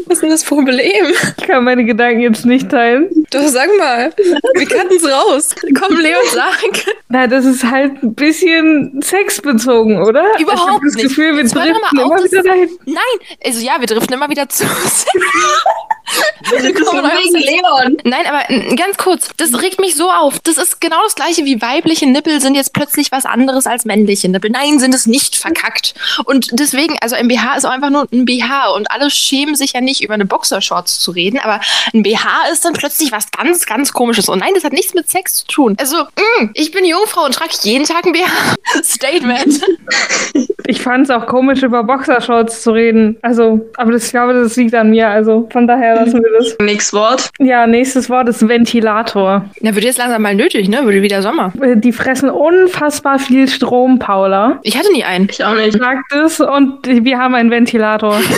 [0.10, 1.06] Was ist denn das Problem?
[1.38, 3.10] Ich kann meine Gedanken jetzt nicht teilen.
[3.30, 4.12] Doch, sag mal.
[4.56, 5.54] Wir kannten's raus.
[5.80, 6.58] Komm, Leon, sag.
[7.10, 10.24] Na, das ist halt ein bisschen sexbezogen, oder?
[10.40, 11.10] ich hab Überhaupt das nicht.
[11.10, 12.70] Gefühl, wir Jetzt driften auf, immer wieder dahin.
[12.86, 14.66] Nein, also ja, wir driften immer wieder zu.
[16.52, 17.98] Deswegen Leon.
[18.04, 20.40] Nein, aber ganz kurz, das regt mich so auf.
[20.40, 24.30] Das ist genau das gleiche wie weibliche Nippel sind jetzt plötzlich was anderes als männliche
[24.30, 24.50] Nippel.
[24.50, 25.94] Nein, sind es nicht verkackt.
[26.26, 29.74] Und deswegen, also ein BH ist auch einfach nur ein BH und alle schämen sich
[29.74, 31.60] ja nicht über eine Boxershorts zu reden, aber
[31.94, 34.30] ein BH ist dann plötzlich was ganz, ganz komisches.
[34.30, 35.76] Und nein, das hat nichts mit Sex zu tun.
[35.80, 38.30] Also, mh, ich bin Jungfrau und trage jeden Tag ein BH.
[38.84, 39.62] Statement.
[40.68, 43.18] Ich fand es auch komisch, über Boxershorts zu reden.
[43.22, 45.08] Also, aber das, ich glaube, das liegt an mir.
[45.08, 46.56] Also, von daher lassen wir das.
[46.62, 47.30] Nächstes Wort.
[47.40, 49.46] Ja, nächstes Wort ist Ventilator.
[49.62, 50.84] Na, wird jetzt langsam mal nötig, ne?
[50.84, 51.52] Würde wieder Sommer.
[51.62, 54.60] Äh, Die fressen unfassbar viel Strom, Paula.
[54.64, 55.28] Ich hatte nie einen.
[55.30, 55.78] Ich auch nicht.
[55.78, 58.20] Sagt es und wir haben einen Ventilator.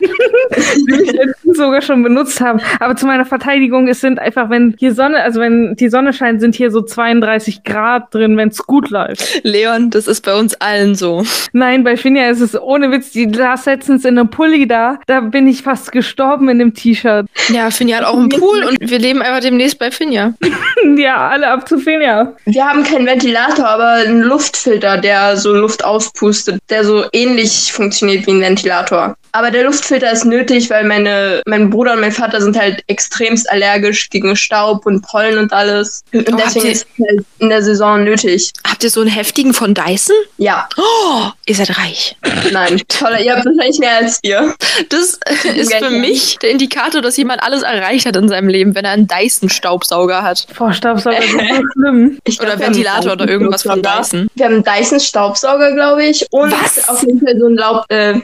[1.08, 2.60] ich letztens sogar schon benutzt habe.
[2.80, 6.40] Aber zu meiner Verteidigung, es sind einfach, wenn hier Sonne, also wenn die Sonne scheint,
[6.40, 9.40] sind hier so 32 Grad drin, wenn es gut läuft.
[9.44, 11.24] Leon, das ist bei uns allen so.
[11.52, 15.20] Nein, bei Finja ist es ohne Witz, die saß letztens in einem Pulli da, da
[15.20, 17.26] bin ich fast gestorben in dem T-Shirt.
[17.48, 20.34] Ja, Finja hat auch einen Pool und wir leben einfach demnächst bei Finja.
[20.96, 22.34] ja, alle ab zu Finja.
[22.44, 28.26] Wir haben keinen Ventilator, aber einen Luftfilter, der so Luft auspustet, der so ähnlich funktioniert
[28.26, 29.16] wie ein Ventilator.
[29.32, 33.50] Aber der Luftfilter ist nötig, weil meine, mein Bruder und mein Vater sind halt extremst
[33.50, 36.02] allergisch gegen Staub und Pollen und alles.
[36.12, 38.52] Und Oh, deswegen ihr- ist es halt in der Saison nötig.
[38.68, 40.16] Habt ihr so einen heftigen von Dyson?
[40.38, 42.16] Ja, Oh, ihr seid reich.
[42.52, 42.80] nein.
[42.88, 44.54] Toller, ihr habt wahrscheinlich mehr als wir.
[44.88, 45.18] Das
[45.56, 48.92] ist für mich der Indikator, dass jemand alles erreicht hat in seinem Leben, wenn er
[48.92, 50.46] einen Dyson-Staubsauger hat.
[50.56, 51.38] Boah, Staubsauger ist so
[51.74, 52.18] schlimm.
[52.24, 53.82] Ich glaub, Oder Ventilator einen oder irgendwas von.
[53.82, 54.28] Dyson.
[54.34, 56.26] Wir haben einen Dyson-Staubsauger, glaube ich.
[56.30, 56.88] Und Was?
[56.88, 58.14] auf jeden Fall so ein Laub äh,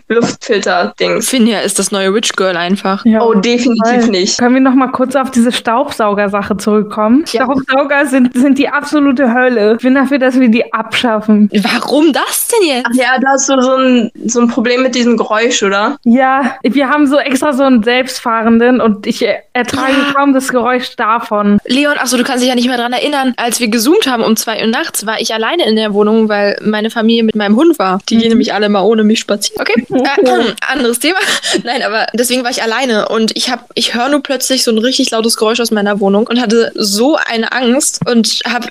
[0.99, 1.29] Luftfilter-Dings.
[1.29, 3.05] Finja ist das neue Witch Girl einfach.
[3.05, 3.23] Ja.
[3.23, 4.39] Oh, definitiv nicht.
[4.39, 7.25] Können wir noch mal kurz auf diese Staubsaugersache zurückkommen?
[7.33, 7.45] Ja.
[7.45, 9.75] Staubsauger sind, sind die absolute Hölle.
[9.77, 11.51] Ich bin dafür, dass wir die abschaffen.
[11.53, 12.87] Warum das denn jetzt?
[12.91, 15.97] Ach ja, da hast du so ein, so ein Problem mit diesem Geräusch, oder?
[16.05, 20.13] Ja, wir haben so extra so einen Selbstfahrenden und ich ertrage Ja.
[20.15, 21.59] kaum das Geräusch davon.
[21.67, 23.35] Leon, achso, du kannst dich ja nicht mehr dran erinnern.
[23.37, 26.57] Als wir gezoomt haben um zwei Uhr nachts, war ich alleine in der Wohnung, weil
[26.63, 28.01] meine Familie mit meinem Hund war.
[28.09, 29.61] Die gehen nämlich alle mal ohne mich spazieren.
[29.61, 31.19] Okay, äh, anderes Thema.
[31.65, 34.79] Nein, aber deswegen war ich alleine und ich habe, ich höre nur plötzlich so ein
[34.79, 38.69] richtig lautes Geräusch aus meiner Wohnung und hatte so eine Angst und habe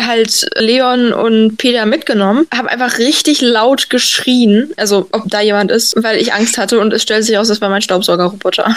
[0.00, 6.02] halt Leon und Peter mitgenommen, habe einfach richtig laut geschrien, also ob da jemand ist,
[6.02, 8.74] weil ich Angst hatte und es stellt sich aus, das war mein Staubsaugerroboter.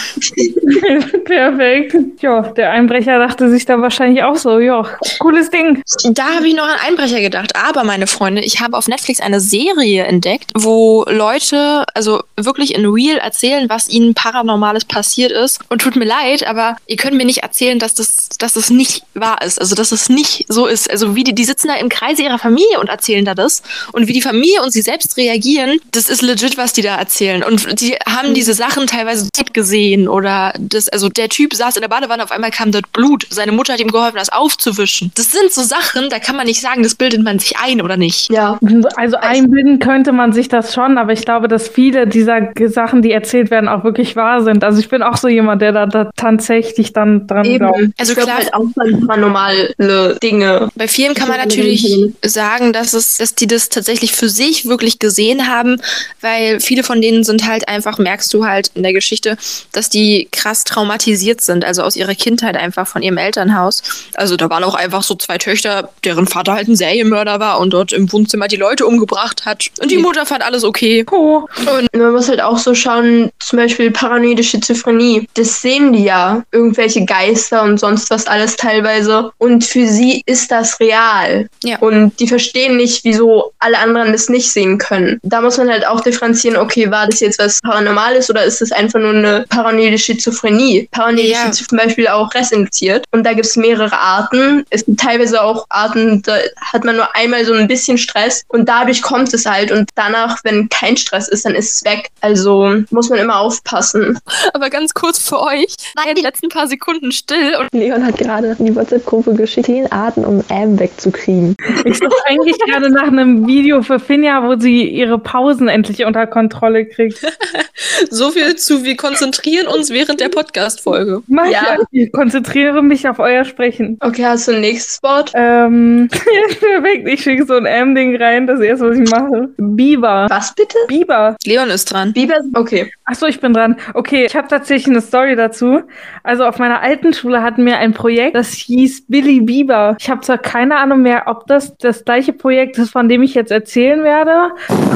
[1.26, 1.96] Perfekt.
[2.22, 4.86] Ja, der Einbrecher dachte sich da wahrscheinlich auch so, ja,
[5.20, 5.82] cooles Ding.
[6.12, 7.54] Da habe ich noch an Einbrecher gedacht.
[7.56, 12.86] Aber, meine Freunde, ich habe auf Netflix eine Serie entdeckt, wo Leute, also wirklich in
[12.86, 15.60] Real erzählen, was ihnen Paranormales passiert ist.
[15.70, 19.04] Und tut mir leid, aber ihr könnt mir nicht erzählen, dass das, dass das nicht
[19.14, 19.60] wahr ist.
[19.60, 20.90] Also, dass es nicht so ist.
[20.90, 23.64] Also, wie die, die sitzen da im Kreise ihrer Familie und erzählen da das.
[23.92, 27.44] Und wie die Familie und sie selbst reagieren, das ist legit, was die da erzählen.
[27.44, 31.90] Und die haben diese Sachen teilweise gesehen oder das, also der Typ saß in der
[31.90, 33.26] Badewanne, auf einmal kam dort Blut.
[33.30, 35.12] Seine Mutter hat ihm geholfen, das aufzuwischen.
[35.16, 37.98] Das sind so Sachen, da kann man nicht sagen, das bildet man sich ein oder
[37.98, 38.32] nicht.
[38.32, 38.60] Ja.
[38.96, 43.02] Also einbilden könnte man sich das schon, aber ich glaube, dass viele dieser G- Sachen,
[43.02, 44.64] die erzählt werden, auch wirklich wahr sind.
[44.64, 47.78] Also ich bin auch so jemand, der da, da tatsächlich dann dran glaubt.
[47.80, 47.94] Eben.
[47.98, 50.70] Also ich glaub klar- halt auch an paranormale Dinge.
[50.76, 51.88] Bei vielen kann man natürlich
[52.24, 55.82] sagen, dass es, dass die das tatsächlich für sich wirklich gesehen haben,
[56.22, 59.38] weil viele von denen sind halt einfach, merkst du halt in der Geschichte,
[59.72, 63.84] dass die krass traumatisiert sind, also aus ihrer Kindheit einfach von ihrem Elternhaus.
[64.16, 67.72] Also da waren auch einfach so zwei Töchter, deren Vater halt ein Serienmörder war und
[67.72, 69.68] dort im Wohnzimmer die Leute umgebracht hat.
[69.82, 71.06] Und die Mutter fand alles okay.
[71.12, 75.94] Oh, Und man muss halt auch auch so schauen, zum Beispiel paranoide Schizophrenie, das sehen
[75.94, 79.32] die ja, irgendwelche Geister und sonst was alles teilweise.
[79.38, 81.50] Und für sie ist das real.
[81.64, 81.80] Ja.
[81.80, 85.20] Und die verstehen nicht, wieso alle anderen das nicht sehen können.
[85.24, 88.72] Da muss man halt auch differenzieren, okay, war das jetzt was Paranormales oder ist das
[88.72, 90.88] einfach nur eine paranoide Schizophrenie?
[90.92, 91.46] Paranoide Ja.
[91.46, 93.06] Schizophrenie zum Beispiel auch restinduziert.
[93.12, 94.64] Und da gibt es mehrere Arten.
[94.70, 98.70] Es gibt teilweise auch Arten, da hat man nur einmal so ein bisschen Stress und
[98.70, 99.72] dadurch kommt es halt.
[99.72, 102.10] Und danach, wenn kein Stress ist, dann ist es weg.
[102.22, 102.43] Also
[102.90, 104.20] muss man immer aufpassen.
[104.54, 105.76] Aber ganz kurz für euch.
[105.96, 109.92] Nein, die letzten paar Sekunden still und Leon hat gerade in die WhatsApp-Gruppe geschickt, 10
[109.92, 111.56] Arten, um Am wegzukriegen.
[111.86, 116.28] Ich suche eigentlich gerade nach einem Video für Finja, wo sie ihre Pausen endlich unter
[116.28, 117.26] Kontrolle kriegt.
[118.10, 121.24] so viel zu, wir konzentrieren uns während der Podcast-Folge.
[121.28, 121.78] Ja.
[121.92, 123.98] ich, ich konzentriere mich auf euer Sprechen.
[124.00, 125.32] Okay, hast du ein nächstes Wort?
[125.34, 126.10] Ähm,
[126.60, 129.50] perfekt, ich schicke so ein M-Ding rein, das erste, was ich mache.
[129.58, 130.28] Biber.
[130.30, 130.78] Was bitte?
[130.88, 131.36] Biber.
[131.46, 132.14] Leon ist dran.
[132.14, 132.33] Biber?
[132.54, 132.92] Okay.
[133.06, 133.78] Achso, ich bin dran.
[133.94, 135.82] Okay, ich habe tatsächlich eine Story dazu.
[136.24, 139.98] Also auf meiner alten Schule hatten wir ein Projekt, das hieß Billy Bieber.
[140.00, 143.34] Ich habe zwar keine Ahnung mehr, ob das das gleiche Projekt ist, von dem ich
[143.34, 144.52] jetzt erzählen werde.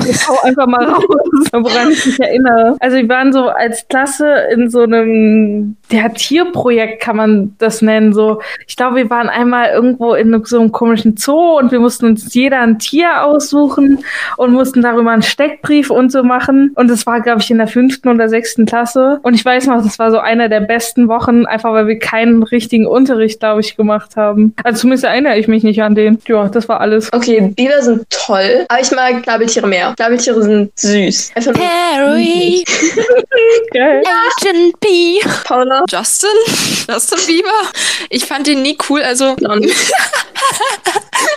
[0.10, 1.04] Ich hau einfach mal raus,
[1.52, 2.78] woran ich mich erinnere.
[2.80, 8.14] Also wir waren so als Klasse in so einem der Tierprojekt kann man das nennen.
[8.14, 12.06] So, ich glaube, wir waren einmal irgendwo in so einem komischen Zoo und wir mussten
[12.06, 14.04] uns jeder ein Tier aussuchen
[14.38, 16.72] und mussten darüber einen Steckbrief und so machen.
[16.76, 19.20] Und das war, glaube ich, in der fünften oder sechsten Klasse.
[19.24, 22.44] Und ich weiß noch, das war so einer der besten Wochen, einfach weil wir keinen
[22.44, 24.54] richtigen Unterricht, glaube ich, gemacht haben.
[24.64, 26.20] Also zumindest erinnere ich mich nicht an den.
[26.28, 27.12] Ja, das war alles.
[27.14, 29.94] Okay, Biber sind toll, aber ich mag Gabeltiere mehr.
[29.98, 31.32] Gabeltiere sind süß.
[31.36, 31.54] Einfach
[33.74, 34.04] Geil.
[34.04, 35.20] Agent P.
[35.46, 35.77] Paula.
[35.88, 36.30] Justin?
[36.88, 37.72] Justin Bieber?
[38.10, 39.02] Ich fand den nie cool.
[39.02, 39.36] Also.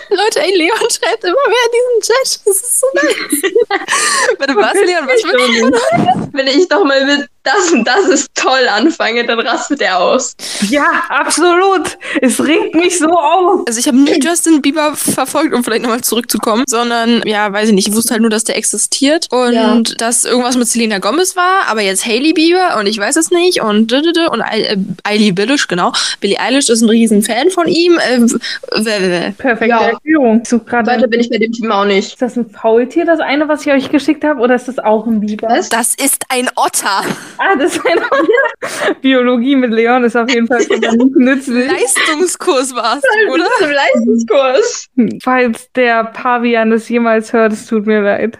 [0.09, 2.41] Leute, ey, Leon schreibt immer mehr in diesen Chat.
[2.45, 3.07] Das ist so nice.
[4.37, 5.07] Warte, was, Leon?
[5.07, 9.81] Was wird Wenn ich doch mal mit das und das ist toll anfange, dann rastet
[9.81, 10.35] er aus.
[10.69, 11.97] Ja, absolut.
[12.21, 13.61] Es regt mich so auf.
[13.67, 17.75] Also ich habe nie Justin Bieber verfolgt, um vielleicht nochmal zurückzukommen, sondern ja, weiß ich
[17.75, 19.81] nicht, ich wusste halt nur, dass der existiert und Ja.
[19.97, 23.61] dass irgendwas mit Selena Gomez war, aber jetzt Hailey Bieber und ich weiß es nicht
[23.61, 25.91] und und äh, Eilish Billish, genau.
[26.19, 27.99] Billie Eilish ist ein riesen Fan von ihm.
[27.99, 29.81] Äh, Perfekte Ja.
[29.89, 30.43] Erklärung.
[30.91, 32.13] Weiter bin ich bei dem Team auch nicht.
[32.13, 35.05] Ist das ein Faultier, das eine, was ich euch geschickt habe, oder ist das auch
[35.05, 35.47] ein Biber?
[35.49, 35.69] Was?
[35.69, 37.03] das ist ein Otter.
[37.37, 41.67] Ah, das ist ein Biologie mit Leon ist auf jeden Fall schon mal nützlich.
[41.69, 43.47] Leistungskurs war's, oder?
[43.59, 44.87] Zum Leistungskurs.
[45.23, 48.37] Falls der Pavian es jemals hört, es tut mir leid.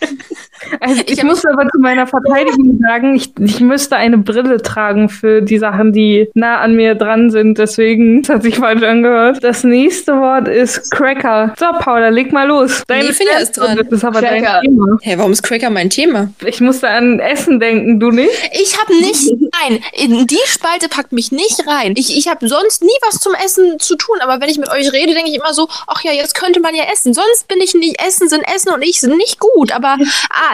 [0.80, 5.08] Also ich, Ich muss aber zu meiner Verteidigung sagen, ich, ich müsste eine Brille tragen
[5.08, 7.58] für die Sachen, die nah an mir dran sind.
[7.58, 9.42] Deswegen das hat sich falsch angehört.
[9.42, 11.54] Das nächste Wort ist Cracker.
[11.58, 12.82] So, Paula, leg mal los.
[12.88, 13.76] Nee, Finja ist dran.
[13.76, 14.60] Das ist aber Cracker.
[14.62, 14.98] dein Thema.
[15.02, 16.30] Hä, warum ist Cracker mein Thema?
[16.44, 18.30] Ich musste an Essen denken, du nicht?
[18.52, 21.94] Ich habe nicht, nein, in die Spalte packt mich nicht rein.
[21.96, 24.92] Ich, ich habe sonst nie was zum Essen zu tun, aber wenn ich mit euch
[24.92, 27.14] rede, denke ich immer so, ach ja, jetzt könnte man ja essen.
[27.14, 29.96] Sonst bin ich nicht, Essen sind Essen und ich sind nicht gut, aber,
[30.30, 30.53] ah.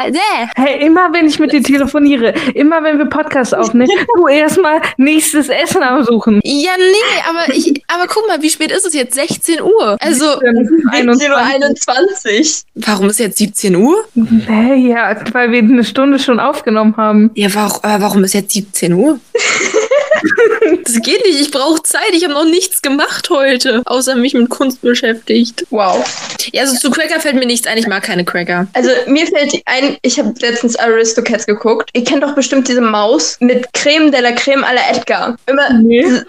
[0.57, 5.49] Hey, immer wenn ich mit dir telefoniere, immer wenn wir Podcast aufnehmen, du erstmal nächstes
[5.49, 6.41] Essen aussuchen.
[6.43, 9.15] Ja, nee, aber ich, aber guck mal, wie spät ist es jetzt?
[9.15, 9.97] 16 Uhr.
[10.01, 11.37] Also, 17.21 Uhr.
[11.37, 12.63] 21.
[12.75, 14.05] warum ist jetzt 17 Uhr?
[14.47, 17.31] Hey, ja, weil wir eine Stunde schon aufgenommen haben.
[17.35, 19.19] Ja, warum, aber warum ist jetzt 17 Uhr?
[20.85, 22.11] das geht nicht, ich brauche Zeit.
[22.13, 25.65] Ich habe noch nichts gemacht heute, außer mich mit Kunst beschäftigt.
[25.71, 26.05] Wow.
[26.53, 27.79] Ja, also zu Cracker fällt mir nichts ein.
[27.79, 28.67] Ich mag keine Cracker.
[28.73, 31.91] Also mir fällt ein, ich habe letztens Aristocats geguckt.
[31.93, 35.37] Ihr kennt doch bestimmt diese Maus mit Creme de la Creme à la Edgar.
[35.47, 36.05] Immer Nee.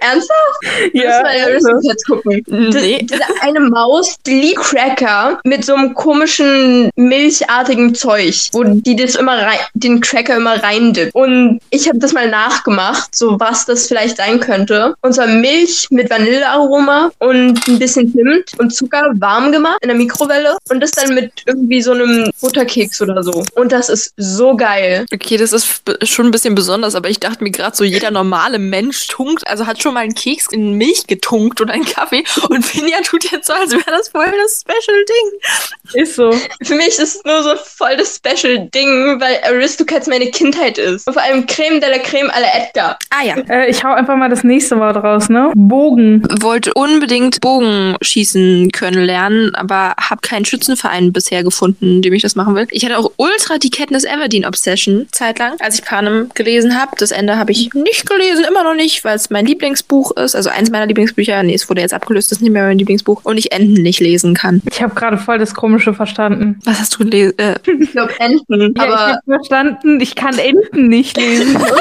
[0.00, 0.90] ernsthaft?
[0.94, 1.68] Ja, mal also.
[1.68, 2.42] Aristocats gucken.
[2.48, 2.98] Nee.
[3.00, 8.96] Die- Diese eine Maus, die liebt Cracker mit so einem komischen milchartigen Zeug, wo die
[8.96, 11.14] das immer rein, den Cracker immer reindippt.
[11.14, 14.94] Und ich habe das mal nachgemacht, so was das vielleicht sein könnte.
[15.02, 19.96] Und zwar Milch mit Vanillearoma und ein bisschen Zimt und Zucker warm gemacht in der
[19.96, 23.44] Mikrowelle und das dann mit irgendwie so einem Butterkeks oder so.
[23.54, 25.06] Und das ist so geil.
[25.12, 28.58] Okay, das ist schon ein bisschen besonders, aber ich dachte mir gerade so, jeder normale
[28.58, 32.64] Mensch tunkt, also hat schon mal einen Keks in Milch getunkt oder einen Kaffee und
[32.64, 36.02] Finja tut jetzt so, als wäre das voll das Special-Ding.
[36.02, 36.30] Ist so.
[36.62, 41.06] Für mich ist es nur so voll das Special-Ding, weil Aristocats meine Kindheit ist.
[41.06, 42.98] Und vor allem Creme de la Creme à la Edgar.
[43.10, 43.34] Ah ja.
[43.48, 45.50] Äh, ich hau einfach mal das nächste Wort raus, ne?
[45.54, 46.22] Bogen.
[46.40, 52.36] Wollte unbedingt Bogenschießen können lernen, aber habe keinen Schützenverein bisher gefunden, in dem ich das
[52.36, 52.66] machen will.
[52.70, 56.92] Ich hatte auch ultra die Katniss Everdeen Obsession zeitlang, als ich Panem gelesen habe.
[56.98, 60.34] Das Ende habe ich nicht gelesen, immer noch nicht, weil es mein Lieblingsbuch ist.
[60.36, 61.42] Also eins meiner Lieblingsbücher.
[61.42, 63.20] Nee, es wurde jetzt abgelöst, das ist nicht mehr mein Lieblingsbuch.
[63.24, 64.62] Und ich Enden nicht lesen kann.
[64.70, 66.58] Ich habe gerade voll das Komische verstanden.
[66.64, 67.38] Was hast du gelesen?
[67.38, 68.60] Äh, Ich glaube Enten.
[68.60, 71.58] Ja, ich aber habe verstanden, ich kann Enten nicht lesen.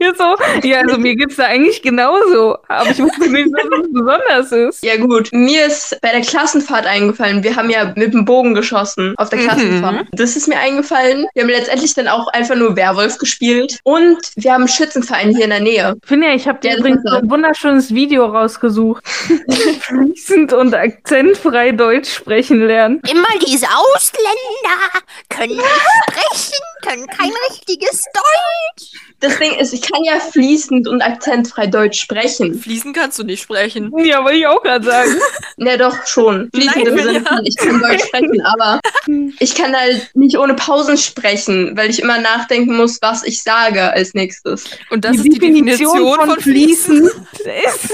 [0.00, 0.36] Mir so,
[0.68, 2.58] ja, also mir geht's da eigentlich genauso.
[2.68, 4.84] Aber ich wusste nicht, dass es besonders ist.
[4.84, 7.42] ja gut, mir ist bei der Klassenfahrt eingefallen.
[7.42, 9.42] Wir haben ja mit dem Bogen geschossen auf der Mhm.
[9.44, 10.06] Klassenfahrt.
[10.12, 11.26] Das ist mir eingefallen.
[11.34, 13.78] Wir haben letztendlich dann auch einfach nur Werwolf gespielt.
[13.84, 15.94] Und wir haben einen Schützenverein hier in der Nähe.
[16.04, 19.02] Finja, ich habe dir übrigens ein wunderschönes Video rausgesucht.
[19.80, 23.00] Fließend und akzentfrei Deutsch sprechen lernen.
[23.10, 25.64] Immer diese Ausländer können nicht
[26.10, 28.92] sprechen, können kein richtiges Deutsch.
[29.22, 32.54] Das Ding ist, ich kann ja fließend und akzentfrei Deutsch sprechen.
[32.58, 33.92] Fließen kannst du nicht sprechen.
[34.04, 35.10] Ja, wollte ich auch gerade sagen.
[35.58, 36.50] Ja, doch, schon.
[36.52, 37.36] Fließend im Nein, Sinne ja.
[37.36, 38.80] von, ich kann Deutsch sprechen, aber
[39.38, 43.92] ich kann halt nicht ohne Pausen sprechen, weil ich immer nachdenken muss, was ich sage
[43.92, 44.64] als nächstes.
[44.90, 47.04] Und das die ist die Definition von Fließen.
[47.06, 47.92] ist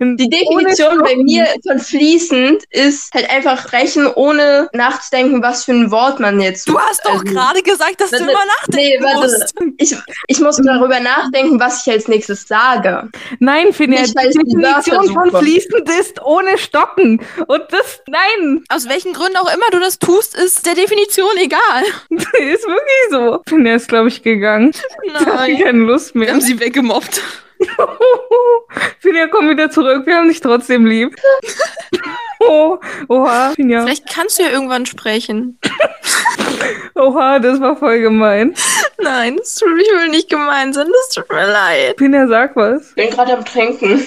[0.00, 5.90] Die Definition bei mir von fließend ist halt einfach sprechen, ohne nachzudenken, was für ein
[5.90, 8.98] Wort man jetzt Du hast doch Also- gerade gesagt, dass du Warte, immer nachdenken Nee,
[9.04, 9.20] warte.
[9.20, 9.54] musst.
[9.78, 9.96] Ich,
[10.28, 13.08] ich muss darüber nachdenken, was ich als nächstes sage.
[13.38, 17.20] Nein, Finja, die ich Definition von fließend ist ohne Stocken.
[17.46, 21.82] Und das, nein, Aus welchen Gründen auch immer du das tust, ist der Definition egal.
[22.10, 23.42] ist wirklich so.
[23.48, 24.72] Finja ist, glaube ich, gegangen.
[25.04, 25.62] Ich habe Nein.
[25.62, 26.32] keine Lust Wir mehr.
[26.32, 27.22] haben sie weggemobbt.
[28.98, 30.06] Finja, komm wieder zurück.
[30.06, 31.16] Wir haben dich trotzdem lieb.
[32.40, 33.82] oh, oha, Finja.
[33.82, 35.58] Vielleicht kannst du ja irgendwann sprechen.
[36.94, 38.54] Oha, das war voll gemein.
[39.02, 40.86] Nein, das tut, ich will nicht gemein sein.
[40.92, 41.94] Das tut mir leid.
[41.98, 42.90] Finja, sag was.
[42.90, 44.06] Ich bin gerade am Trinken.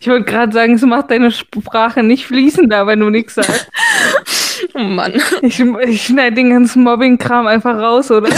[0.00, 3.68] Ich wollte gerade sagen, es macht deine Sprache nicht fließender, wenn du nichts sagst.
[4.74, 5.20] Oh Mann.
[5.42, 8.28] Ich, ich schneide den ganzen Mobbing-Kram einfach raus, oder?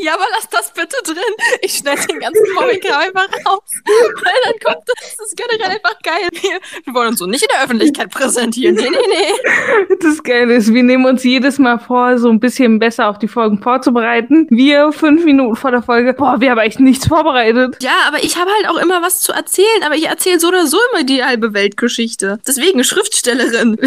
[0.10, 1.16] Ja, aber lass das bitte drin.
[1.62, 3.60] Ich schneide den ganzen Mobbing einfach raus.
[3.84, 5.16] Weil dann kommt das.
[5.16, 6.28] Das ist generell einfach geil.
[6.32, 8.76] Wir, wir wollen uns so nicht in der Öffentlichkeit präsentieren.
[8.76, 9.96] Nee, nee, nee.
[10.00, 13.28] Das Geile ist, wir nehmen uns jedes Mal vor, so ein bisschen besser auf die
[13.28, 14.46] Folgen vorzubereiten.
[14.50, 17.76] Wir fünf Minuten vor der Folge, boah, wir haben echt nichts vorbereitet.
[17.82, 19.82] Ja, aber ich habe halt auch immer was zu erzählen.
[19.84, 22.38] Aber ich erzähle so oder so immer die halbe Weltgeschichte.
[22.46, 23.78] Deswegen Schriftstellerin.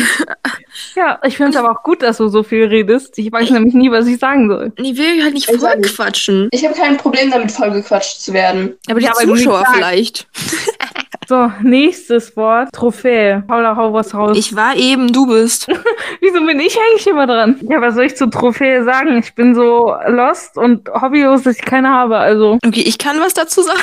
[0.95, 3.17] Ja, ich finde es aber auch gut, dass du so viel redest.
[3.17, 4.73] Ich weiß nämlich nie, was ich sagen soll.
[4.77, 5.55] Nee, will halt nicht Ich
[6.03, 6.27] voll sag nicht.
[6.27, 6.47] quatschen.
[6.51, 8.77] Ich habe kein Problem damit, vollgequatscht zu werden.
[8.89, 10.27] Aber die Ja, Zuschauer vielleicht.
[11.27, 12.69] So, nächstes Wort.
[12.73, 13.43] Trophäe.
[13.47, 14.37] Paula, hau was raus.
[14.37, 15.67] Ich war eben, du bist.
[16.21, 17.59] Wieso bin ich eigentlich immer dran?
[17.69, 19.17] Ja, was soll ich zu Trophäe sagen?
[19.17, 22.17] Ich bin so lost und hobbylos, dass ich keine habe.
[22.17, 23.79] Also, Okay, ich kann was dazu sagen.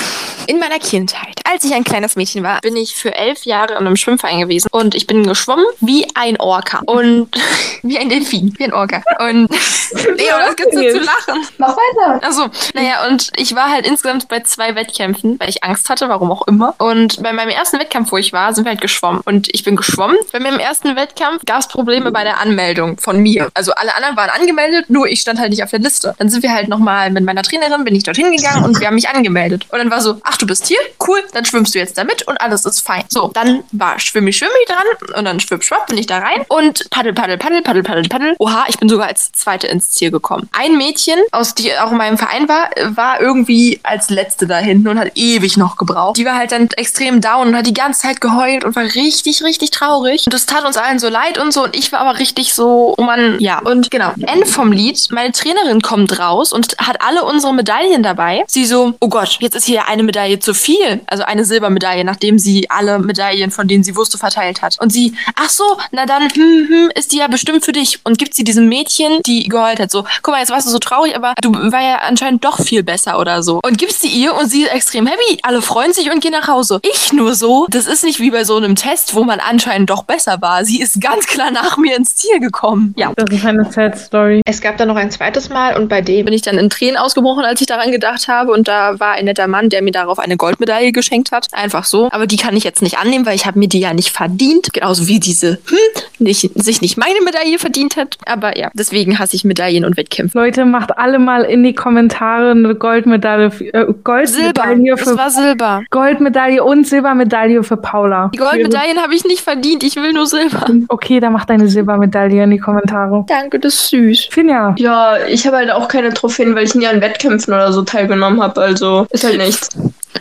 [0.46, 3.78] In meiner Kindheit, als ich ein kleines Mädchen war, bin ich für elf Jahre in
[3.86, 7.28] einem Schwimmverein gewesen und ich bin geschwommen wie ein Orca und
[7.82, 9.02] wie ein Delfin, wie ein Orca.
[9.18, 9.48] Und
[10.16, 11.46] Leo, das gibt's nur zu lachen.
[11.58, 12.24] Mach weiter.
[12.24, 16.30] Also, naja, und ich war halt insgesamt bei zwei Wettkämpfen, weil ich Angst hatte, warum
[16.32, 16.74] auch immer.
[16.78, 19.20] Und bei meinem ersten Wettkampf, wo ich war, sind wir halt geschwommen.
[19.24, 20.16] Und ich bin geschwommen.
[20.32, 23.48] Bei meinem ersten Wettkampf gab es Probleme bei der Anmeldung von mir.
[23.54, 26.14] Also alle anderen waren angemeldet, nur ich stand halt nicht auf der Liste.
[26.18, 28.94] Dann sind wir halt nochmal mit meiner Trainerin, bin ich dorthin gegangen und wir haben
[28.94, 29.66] mich angemeldet.
[29.70, 30.78] Und dann war so, ach, du bist hier?
[31.06, 33.04] Cool, dann schwimmst du jetzt damit und alles ist fein.
[33.08, 36.88] So, dann war schwimmi, schwimmi dran und dann schwipp, schwapp, bin ich da rein und
[36.90, 38.34] paddel, paddel, paddel, paddel, paddel, paddel.
[38.38, 40.48] Oha, ich bin sogar als Zweite ins Ziel gekommen.
[40.52, 44.88] Ein Mädchen, aus die auch in meinem Verein war, war irgendwie als Letzte da hinten
[44.88, 46.16] und hat ewig noch gebraucht.
[46.16, 49.42] Die war halt dann extrem down und hat die ganze Zeit geheult und war richtig,
[49.42, 50.26] richtig traurig.
[50.26, 51.64] Und das tat uns allen so leid und so.
[51.64, 53.60] Und ich war aber richtig so, oh Mann, ja.
[53.60, 58.44] Und genau, Ende vom Lied, meine Trainerin kommt raus und hat alle unsere Medaillen dabei.
[58.46, 61.00] Sie so, oh Gott, jetzt ist hier eine Medaille zu viel.
[61.06, 64.76] Also eine Silbermedaille, nachdem sie alle Medaillen, von denen sie wusste, verteilt hat.
[64.80, 68.00] Und sie, ach so, na dann, hm, hm, ist die ja bestimmt für dich.
[68.04, 70.78] Und gibt sie diesem Mädchen, die geheult hat, so, guck mal, jetzt warst du so
[70.78, 73.60] traurig, aber du war ja anscheinend doch viel besser oder so.
[73.62, 75.38] Und gibt sie ihr und sie ist extrem happy.
[75.42, 76.80] Alle freuen sich und gehen nach Hause.
[76.82, 80.04] Ich nur so, das ist nicht wie bei so einem Test, wo man anscheinend doch
[80.04, 80.64] besser war.
[80.64, 82.94] Sie ist ganz klar nach mir ins Ziel gekommen.
[82.96, 83.12] Ja.
[83.16, 84.42] das ist eine Sad Story.
[84.46, 86.96] Es gab dann noch ein zweites Mal und bei dem Bin ich dann in Tränen
[86.96, 88.52] ausgebrochen, als ich daran gedacht habe.
[88.52, 91.46] Und da war ein netter Mann, der mir darauf eine Goldmedaille geschenkt hat.
[91.52, 92.08] Einfach so.
[92.12, 94.72] Aber die kann ich jetzt nicht annehmen, weil ich habe mir die ja nicht verdient.
[94.72, 98.16] Genauso wie diese, hm, nicht, sich nicht meine Medaille verdient hat.
[98.26, 100.38] Aber ja, deswegen hasse ich Medaillen und Wettkämpfe.
[100.38, 103.86] Leute, macht alle mal in die Kommentare eine Goldmedaille, für- äh,
[104.26, 104.62] Silber.
[104.62, 105.82] Goldmedaille Es für war Silber.
[105.90, 108.30] Goldmedaille und Silbermedaille für Paula.
[108.34, 109.82] Die Goldmedaillen habe ich nicht verdient.
[109.82, 110.66] Ich will nur Silber.
[110.88, 113.24] Okay, dann mach deine Silbermedaille in die Kommentare.
[113.26, 114.28] Danke, das ist süß.
[114.30, 117.82] Finja, Ja, ich habe halt auch keine Trophäen, weil ich nie an Wettkämpfen oder so
[117.82, 118.60] teilgenommen habe.
[118.60, 119.70] Also ist halt nichts.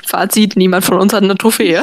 [0.06, 1.82] Fazit, niemand von uns hat eine Trophäe.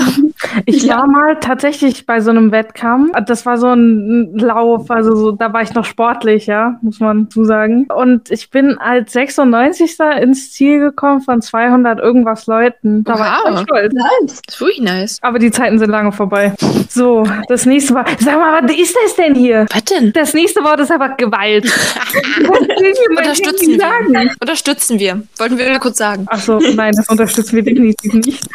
[0.65, 3.13] Ich war mal tatsächlich bei so einem Wettkampf.
[3.27, 7.31] Das war so ein Lauf, also so, da war ich noch sportlich, ja, muss man
[7.31, 7.87] zusagen.
[7.95, 9.99] Und ich bin als 96.
[10.21, 13.05] ins Ziel gekommen von 200 irgendwas Leuten.
[13.05, 13.61] Da war ich Wow.
[13.63, 13.93] stolz.
[13.95, 14.43] Nice.
[14.47, 15.19] Das ist wirklich nice.
[15.23, 16.53] Aber die Zeiten sind lange vorbei.
[16.89, 18.05] So, das nächste war.
[18.19, 19.67] Sag mal, was ist das denn hier?
[19.73, 20.13] Was denn?
[20.13, 21.65] Das nächste Wort ist aber Gewalt.
[23.11, 24.31] Unterstützen wir.
[24.41, 25.23] Unterstützen wir.
[25.39, 26.27] Wollten wir nur kurz sagen.
[26.31, 28.47] Ach so, nein, das unterstützen wir definitiv nicht.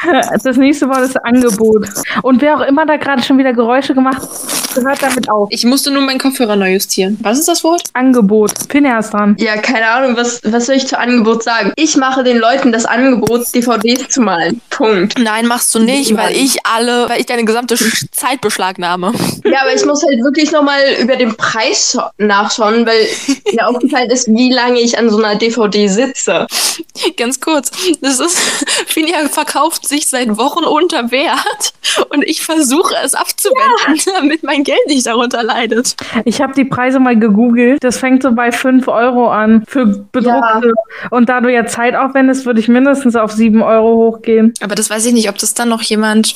[0.43, 1.80] Das nächste Wort ist Angebot.
[2.21, 5.49] Und wer auch immer da gerade schon wieder Geräusche gemacht hat, hört damit auf.
[5.51, 7.17] Ich musste nur meinen Kopfhörer neu justieren.
[7.21, 7.83] Was ist das Wort?
[7.93, 8.51] Angebot.
[8.69, 9.35] Finja ist dran.
[9.39, 11.73] Ja, keine Ahnung, was, was soll ich zu Angebot sagen?
[11.75, 14.61] Ich mache den Leuten das Angebot, DVDs zu malen.
[14.69, 15.17] Punkt.
[15.19, 17.75] Nein, machst du nicht, weil ich alle, weil ich deine gesamte
[18.11, 19.13] Zeit beschlagnahme.
[19.43, 23.05] Ja, aber ich muss halt wirklich nochmal über den Preis scha- nachschauen, weil
[23.53, 26.47] mir aufgefallen ist, wie lange ich an so einer DVD sitze.
[27.17, 27.71] Ganz kurz.
[28.01, 28.37] Das ist,
[28.87, 31.60] Finja verkauft sich seit Wochen unter Wert
[32.09, 35.95] und ich versuche es abzuwenden, damit mein Geld nicht darunter leidet.
[36.25, 37.83] Ich habe die Preise mal gegoogelt.
[37.83, 40.73] Das fängt so bei 5 Euro an für bedruckte.
[41.09, 44.53] Und da du ja Zeit aufwendest, würde ich mindestens auf 7 Euro hochgehen.
[44.61, 46.35] Aber das weiß ich nicht, ob das dann noch jemand.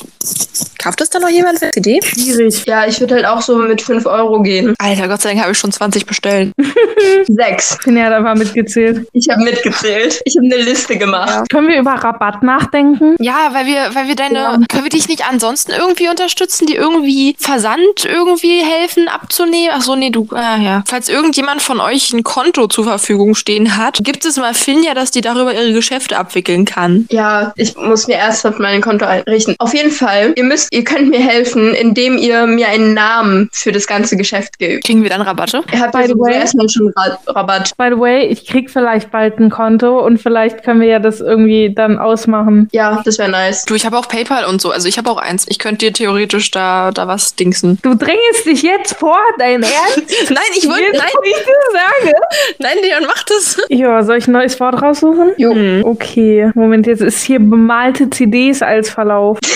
[0.78, 2.00] Kauft das dann noch jemand für CD?
[2.02, 2.64] Schwierig.
[2.66, 4.74] Ja, ich würde halt auch so mit 5 Euro gehen.
[4.78, 6.52] Alter, Gott sei Dank habe ich schon 20 bestellt.
[7.28, 7.78] Sechs.
[7.82, 9.08] Finja hat einfach mitgezählt.
[9.12, 10.20] Ich habe mitgezählt.
[10.24, 11.48] Ich habe eine Liste gemacht.
[11.50, 13.16] Können wir über Rabatt nachdenken?
[13.20, 14.38] Ja, weil wir, weil wir deine.
[14.38, 14.58] Ja.
[14.68, 19.70] Können wir dich nicht ansonsten irgendwie unterstützen, die irgendwie Versand irgendwie helfen abzunehmen?
[19.72, 20.26] Ach so, nee, du.
[20.32, 20.82] Ah, ja.
[20.86, 25.10] Falls irgendjemand von euch ein Konto zur Verfügung stehen hat, gibt es mal Finja, dass
[25.10, 27.06] die darüber ihre Geschäfte abwickeln kann.
[27.10, 29.54] Ja, ich muss mir ernsthaft mein Konto einrichten.
[29.58, 33.72] Auf jeden Fall, ihr müsst, ihr könnt mir helfen, indem ihr mir einen Namen für
[33.72, 34.84] das ganze Geschäft gebt.
[34.84, 35.62] Kriegen wir dann Rabatte?
[35.72, 37.76] Ihr habt By ja the way- erstmal schon Ra Rabatt.
[37.76, 41.20] By the way, ich krieg vielleicht bald ein Konto und vielleicht können wir ja das
[41.20, 42.68] irgendwie dann ausmachen.
[42.72, 43.64] Ja, das wäre nice.
[43.64, 44.70] Du, ich habe auch PayPal und so.
[44.70, 45.46] Also ich habe auch eins.
[45.48, 47.78] Ich könnte dir theoretisch da, da was dingsen.
[47.82, 50.02] Du drängst dich jetzt vor, dein Ernst?
[50.30, 50.82] Nein, ich wollte.
[50.82, 52.14] Jetzt, Nein, wo ich das sage.
[52.58, 53.56] nein, Leon, mach das.
[53.68, 55.32] Ja, soll ich ein neues Wort raussuchen?
[55.36, 55.54] Jo.
[55.54, 55.82] Hm.
[55.84, 59.38] Okay, Moment, jetzt ist hier bemalte CDs als Verlauf.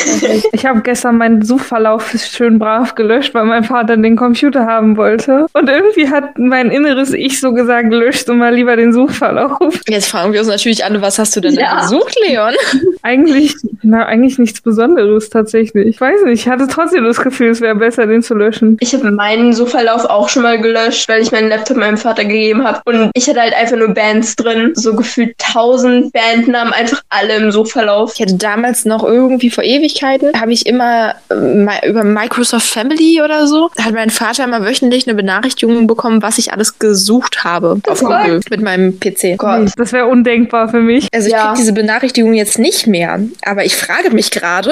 [0.53, 5.47] Ich habe gestern meinen Suchverlauf schön brav gelöscht, weil mein Vater den Computer haben wollte.
[5.53, 9.81] Und irgendwie hat mein inneres Ich so gesagt, löscht du mal lieber den Suchverlauf.
[9.89, 11.77] Jetzt fragen wir uns natürlich alle, was hast du denn Ja.
[11.77, 12.55] da gesucht, Leon?
[13.03, 15.40] Eigentlich, na, eigentlich nichts Besonderes tatsächlich.
[15.49, 18.77] Ich weiß nicht, ich hatte trotzdem das Gefühl, es wäre besser, den zu löschen.
[18.81, 22.65] Ich habe meinen Suchverlauf auch schon mal gelöscht, weil ich meinen Laptop meinem Vater gegeben
[22.65, 22.81] habe.
[22.85, 24.73] Und ich hatte halt einfach nur Bands drin.
[24.75, 28.13] So gefühlt tausend Bandnamen, einfach alle im Suchverlauf.
[28.15, 33.21] Ich hatte damals noch irgendwie vor Ewigkeiten, habe ich immer äh, mi- über Microsoft Family
[33.25, 37.81] oder so, hat mein Vater immer wöchentlich eine Benachrichtigung bekommen, was ich alles gesucht habe
[37.89, 38.11] auf What?
[38.23, 39.37] Google mit meinem PC.
[39.39, 39.71] Gott.
[39.77, 41.09] Das wäre undenkbar für mich.
[41.13, 41.47] Also ich Ja.
[41.49, 44.71] kriege diese Benachrichtigung jetzt nicht mehr, aber ich frage mich gerade,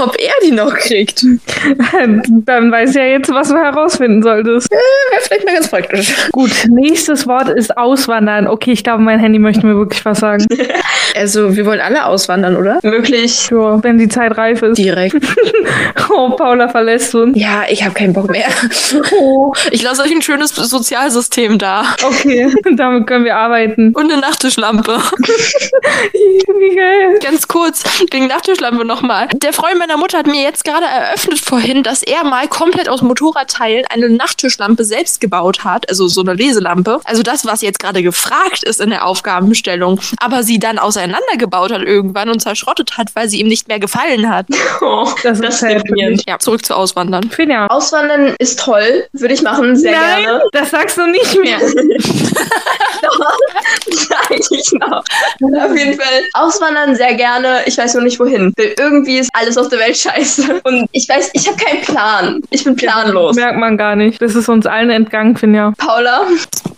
[0.00, 1.24] ob er die noch kriegt.
[1.92, 4.70] Dann weiß ja jetzt, was du herausfinden solltest.
[4.70, 6.14] Wäre vielleicht mal ganz praktisch.
[6.32, 8.46] Gut, nächstes Wort ist auswandern.
[8.46, 10.46] Okay, ich glaube, mein Handy möchte mir wirklich was sagen.
[11.16, 12.80] Also wir wollen alle auswandern, oder?
[12.82, 13.48] Möglich.
[13.48, 14.78] Ja, wenn die Zeit reif ist.
[14.78, 15.14] Direkt.
[16.10, 17.36] Oh, Paula verlässt uns.
[17.38, 18.46] Ja, ich habe keinen Bock mehr.
[19.18, 21.84] Oh, Ich lasse euch ein schönes Sozialsystem da.
[22.04, 23.92] okay, damit können wir arbeiten.
[23.94, 24.98] Und eine Nachttischlampe.
[26.12, 27.18] Wie geil.
[27.22, 29.28] Ganz kurz, wegen Nachttischlampe nochmal.
[29.42, 33.02] Der Freund meiner Mutter hat mir jetzt gerade eröffnet vorhin, dass er mal komplett aus
[33.02, 35.88] Motorradteilen eine Nachttischlampe selbst gebaut hat.
[35.88, 37.00] Also so eine Leselampe.
[37.04, 40.00] Also das, was jetzt gerade gefragt ist in der Aufgabenstellung.
[40.18, 44.28] Aber sie dann auseinandergebaut hat irgendwann und zerschrottet hat, weil sie ihm nicht mehr gefallen
[44.30, 44.46] hat.
[44.80, 46.22] Oh, Das das ist halt deprimierend.
[46.28, 47.30] Ja, zurück zu Auswandern.
[47.30, 47.66] Finja.
[47.68, 49.06] Auswandern ist toll.
[49.12, 50.42] Würde ich machen, sehr Nein, gerne.
[50.52, 51.58] das sagst du nicht mehr.
[53.90, 54.98] Sag ich noch.
[55.62, 56.22] Auf jeden Fall.
[56.34, 57.62] Auswandern sehr gerne.
[57.66, 58.52] Ich weiß nur nicht wohin.
[58.56, 60.60] Irgendwie ist alles auf der Welt scheiße.
[60.64, 62.42] Und ich weiß, ich habe keinen Plan.
[62.50, 63.36] Ich bin planlos.
[63.36, 64.20] Merkt man gar nicht.
[64.20, 65.72] Das ist uns allen entgangen, Finja.
[65.78, 66.22] Paula,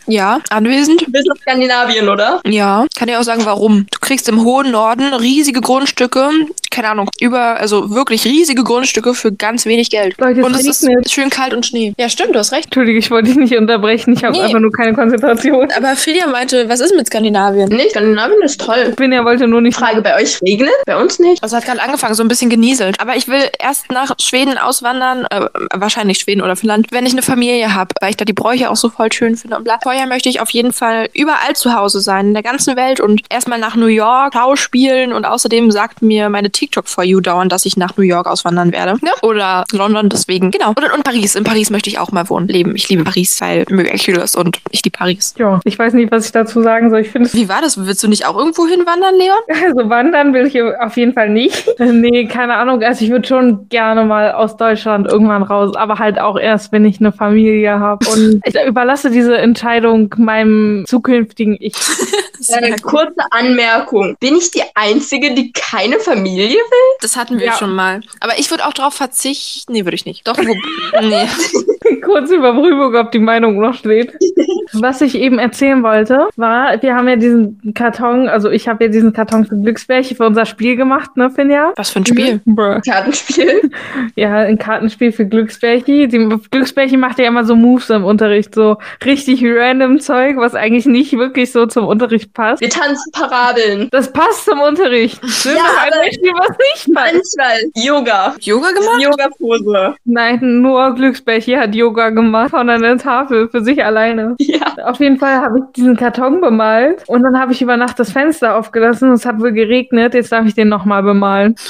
[0.06, 1.02] Ja, anwesend?
[1.06, 2.40] du bist aus Skandinavien, oder?
[2.46, 3.86] Ja, kann dir auch sagen, warum.
[3.90, 6.30] Du kriegst im hohen Norden riesige Grundstücke,
[6.70, 10.14] keine Ahnung, über, also wirklich riesige Grundstücke für ganz wenig Geld.
[10.18, 11.92] Leute, und es ist schön kalt und Schnee.
[11.98, 12.66] Ja, stimmt, du hast recht.
[12.66, 14.12] Entschuldige, ich wollte dich nicht unterbrechen.
[14.12, 14.42] Ich habe Nee.
[14.42, 15.68] einfach nur keine Konzentration.
[15.76, 17.68] Aber Filia meinte, was ist mit Skandinavien?
[17.68, 18.92] Nee, Skandinavien ist toll.
[18.96, 19.76] Finja wollte nur nicht.
[19.76, 20.70] Frage, bei euch regnet?
[20.86, 21.42] Bei uns nicht.
[21.42, 23.00] Also hat gerade angefangen, so ein bisschen genieselt.
[23.00, 27.22] Aber ich will erst nach Schweden auswandern, äh, wahrscheinlich Schweden oder Finnland, wenn ich eine
[27.22, 29.78] Familie habe, weil ich da die Bräuche auch so voll schön finde und bla.
[29.82, 33.00] Vorher vorher möchte ich auf jeden Fall überall zu Hause sein, in der ganzen Welt
[33.00, 37.50] und erstmal nach New York, Schauspielen und außerdem sagt mir meine TikTok for You dauernd,
[37.50, 38.98] dass ich nach New York auswandern werde.
[39.02, 39.12] Ja.
[39.22, 40.68] Oder London, deswegen, genau.
[40.68, 41.34] Und, und Paris.
[41.34, 42.76] In Paris möchte ich auch mal wohnen, leben.
[42.76, 45.34] Ich liebe Paris, weil Miracle ist und ich liebe Paris.
[45.38, 47.00] Ja, ich weiß nicht, was ich dazu sagen soll.
[47.00, 47.32] Ich finde.
[47.32, 47.82] Wie war das?
[47.86, 49.36] Willst du nicht auch irgendwo hinwandern, Leon?
[49.66, 51.66] Also wandern will ich auf jeden Fall nicht.
[51.78, 52.82] nee, keine Ahnung.
[52.82, 56.84] Also ich würde schon gerne mal aus Deutschland irgendwann raus, aber halt auch erst, wenn
[56.84, 58.06] ich eine Familie habe.
[58.08, 59.85] Und ich überlasse diese Entscheidung
[60.18, 61.74] meinem zukünftigen Ich.
[62.52, 64.16] Eine kurze Anmerkung.
[64.20, 66.96] Bin ich die Einzige, die keine Familie will?
[67.00, 67.56] Das hatten wir Ja.
[67.56, 68.00] schon mal.
[68.20, 69.72] Aber ich würde auch darauf verzichten.
[69.72, 70.26] Nee, würde ich nicht.
[70.28, 70.42] Doch, wo,
[71.02, 72.00] nee.
[72.04, 74.12] Kurze Überprüfung, ob die Meinung noch steht.
[74.72, 78.90] Was ich eben erzählen wollte, war, wir haben ja diesen Karton, also ich habe ja
[78.90, 81.72] diesen Karton für Glücksbärchen für unser Spiel gemacht, ne, Finja?
[81.76, 82.40] Was für ein Spiel.
[82.44, 82.80] Bruh.
[82.86, 83.70] Kartenspiel?
[84.14, 86.08] Ja, ein Kartenspiel für Glücksbärchen.
[86.08, 90.86] Die Glücksbärchen macht ja immer so Moves im Unterricht, so richtig random Zeug, was eigentlich
[90.86, 92.60] nicht wirklich so zum Unterricht passt.
[92.60, 93.88] Wir tanzen Parabeln.
[93.90, 95.22] Das passt zum Unterricht.
[95.44, 97.36] Nimm Ja, ein Beispiel, was nicht passt.
[97.36, 98.34] Manchmal Yoga.
[98.40, 99.02] Yoga gemacht?
[99.02, 99.94] Yoga-Pose.
[100.04, 104.34] Nein, nur Glücksbärchen hat Yoga gemacht von einer Tafel für sich alleine.
[104.38, 104.55] Ja.
[104.84, 108.12] Auf jeden Fall habe ich diesen Karton bemalt und dann habe ich über Nacht das
[108.12, 109.12] Fenster aufgelassen.
[109.12, 110.14] Es hat wohl geregnet.
[110.14, 111.56] Jetzt darf ich den nochmal bemalen.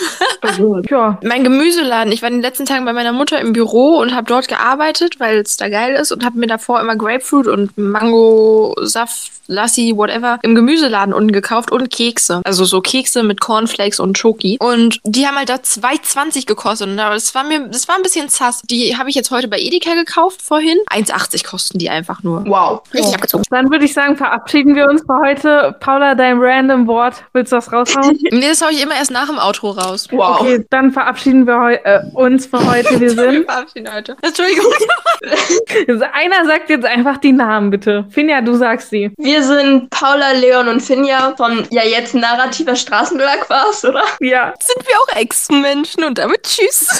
[0.90, 2.12] Ja, Mein Gemüseladen.
[2.12, 5.18] Ich war in den letzten Tagen bei meiner Mutter im Büro und habe dort gearbeitet,
[5.18, 10.38] weil es da geil ist und habe mir davor immer Grapefruit und Mango-Saft, Lassi, whatever,
[10.42, 12.42] im Gemüseladen unten gekauft und Kekse.
[12.44, 14.56] Also so Kekse mit Cornflakes und Schoki.
[14.60, 16.88] Und die haben halt da 2,20 gekostet.
[16.88, 18.62] Und das war mir, das war ein bisschen sass.
[18.62, 20.78] Die habe ich jetzt heute bei Edeka gekauft vorhin.
[20.90, 22.44] 1,80 kosten die einfach nur.
[22.46, 22.75] Wow.
[22.92, 23.44] Richtig abgezogen.
[23.50, 25.76] dann würde ich sagen, verabschieden wir uns für heute.
[25.80, 27.24] Paula, dein random Wort.
[27.32, 28.18] Willst du das raushauen?
[28.32, 30.08] Nee, das hau ich immer erst nach dem Outro raus.
[30.10, 30.40] Wow.
[30.40, 32.90] Okay, dann verabschieden wir heu äh, uns für heute.
[33.00, 33.44] Wir Wir sind.
[33.44, 34.16] verabschieden heute.
[34.22, 34.72] Entschuldigung.
[36.12, 38.04] Einer sagt jetzt einfach die Namen, bitte.
[38.10, 39.10] Finja, du sagst sie.
[39.18, 44.02] Wir sind Paula, Leon und Finja von ja jetzt narrativer Straßenbelag war's, oder?
[44.20, 44.52] Ja.
[44.62, 46.98] Sind wir auch Ex-Menschen und damit tschüss.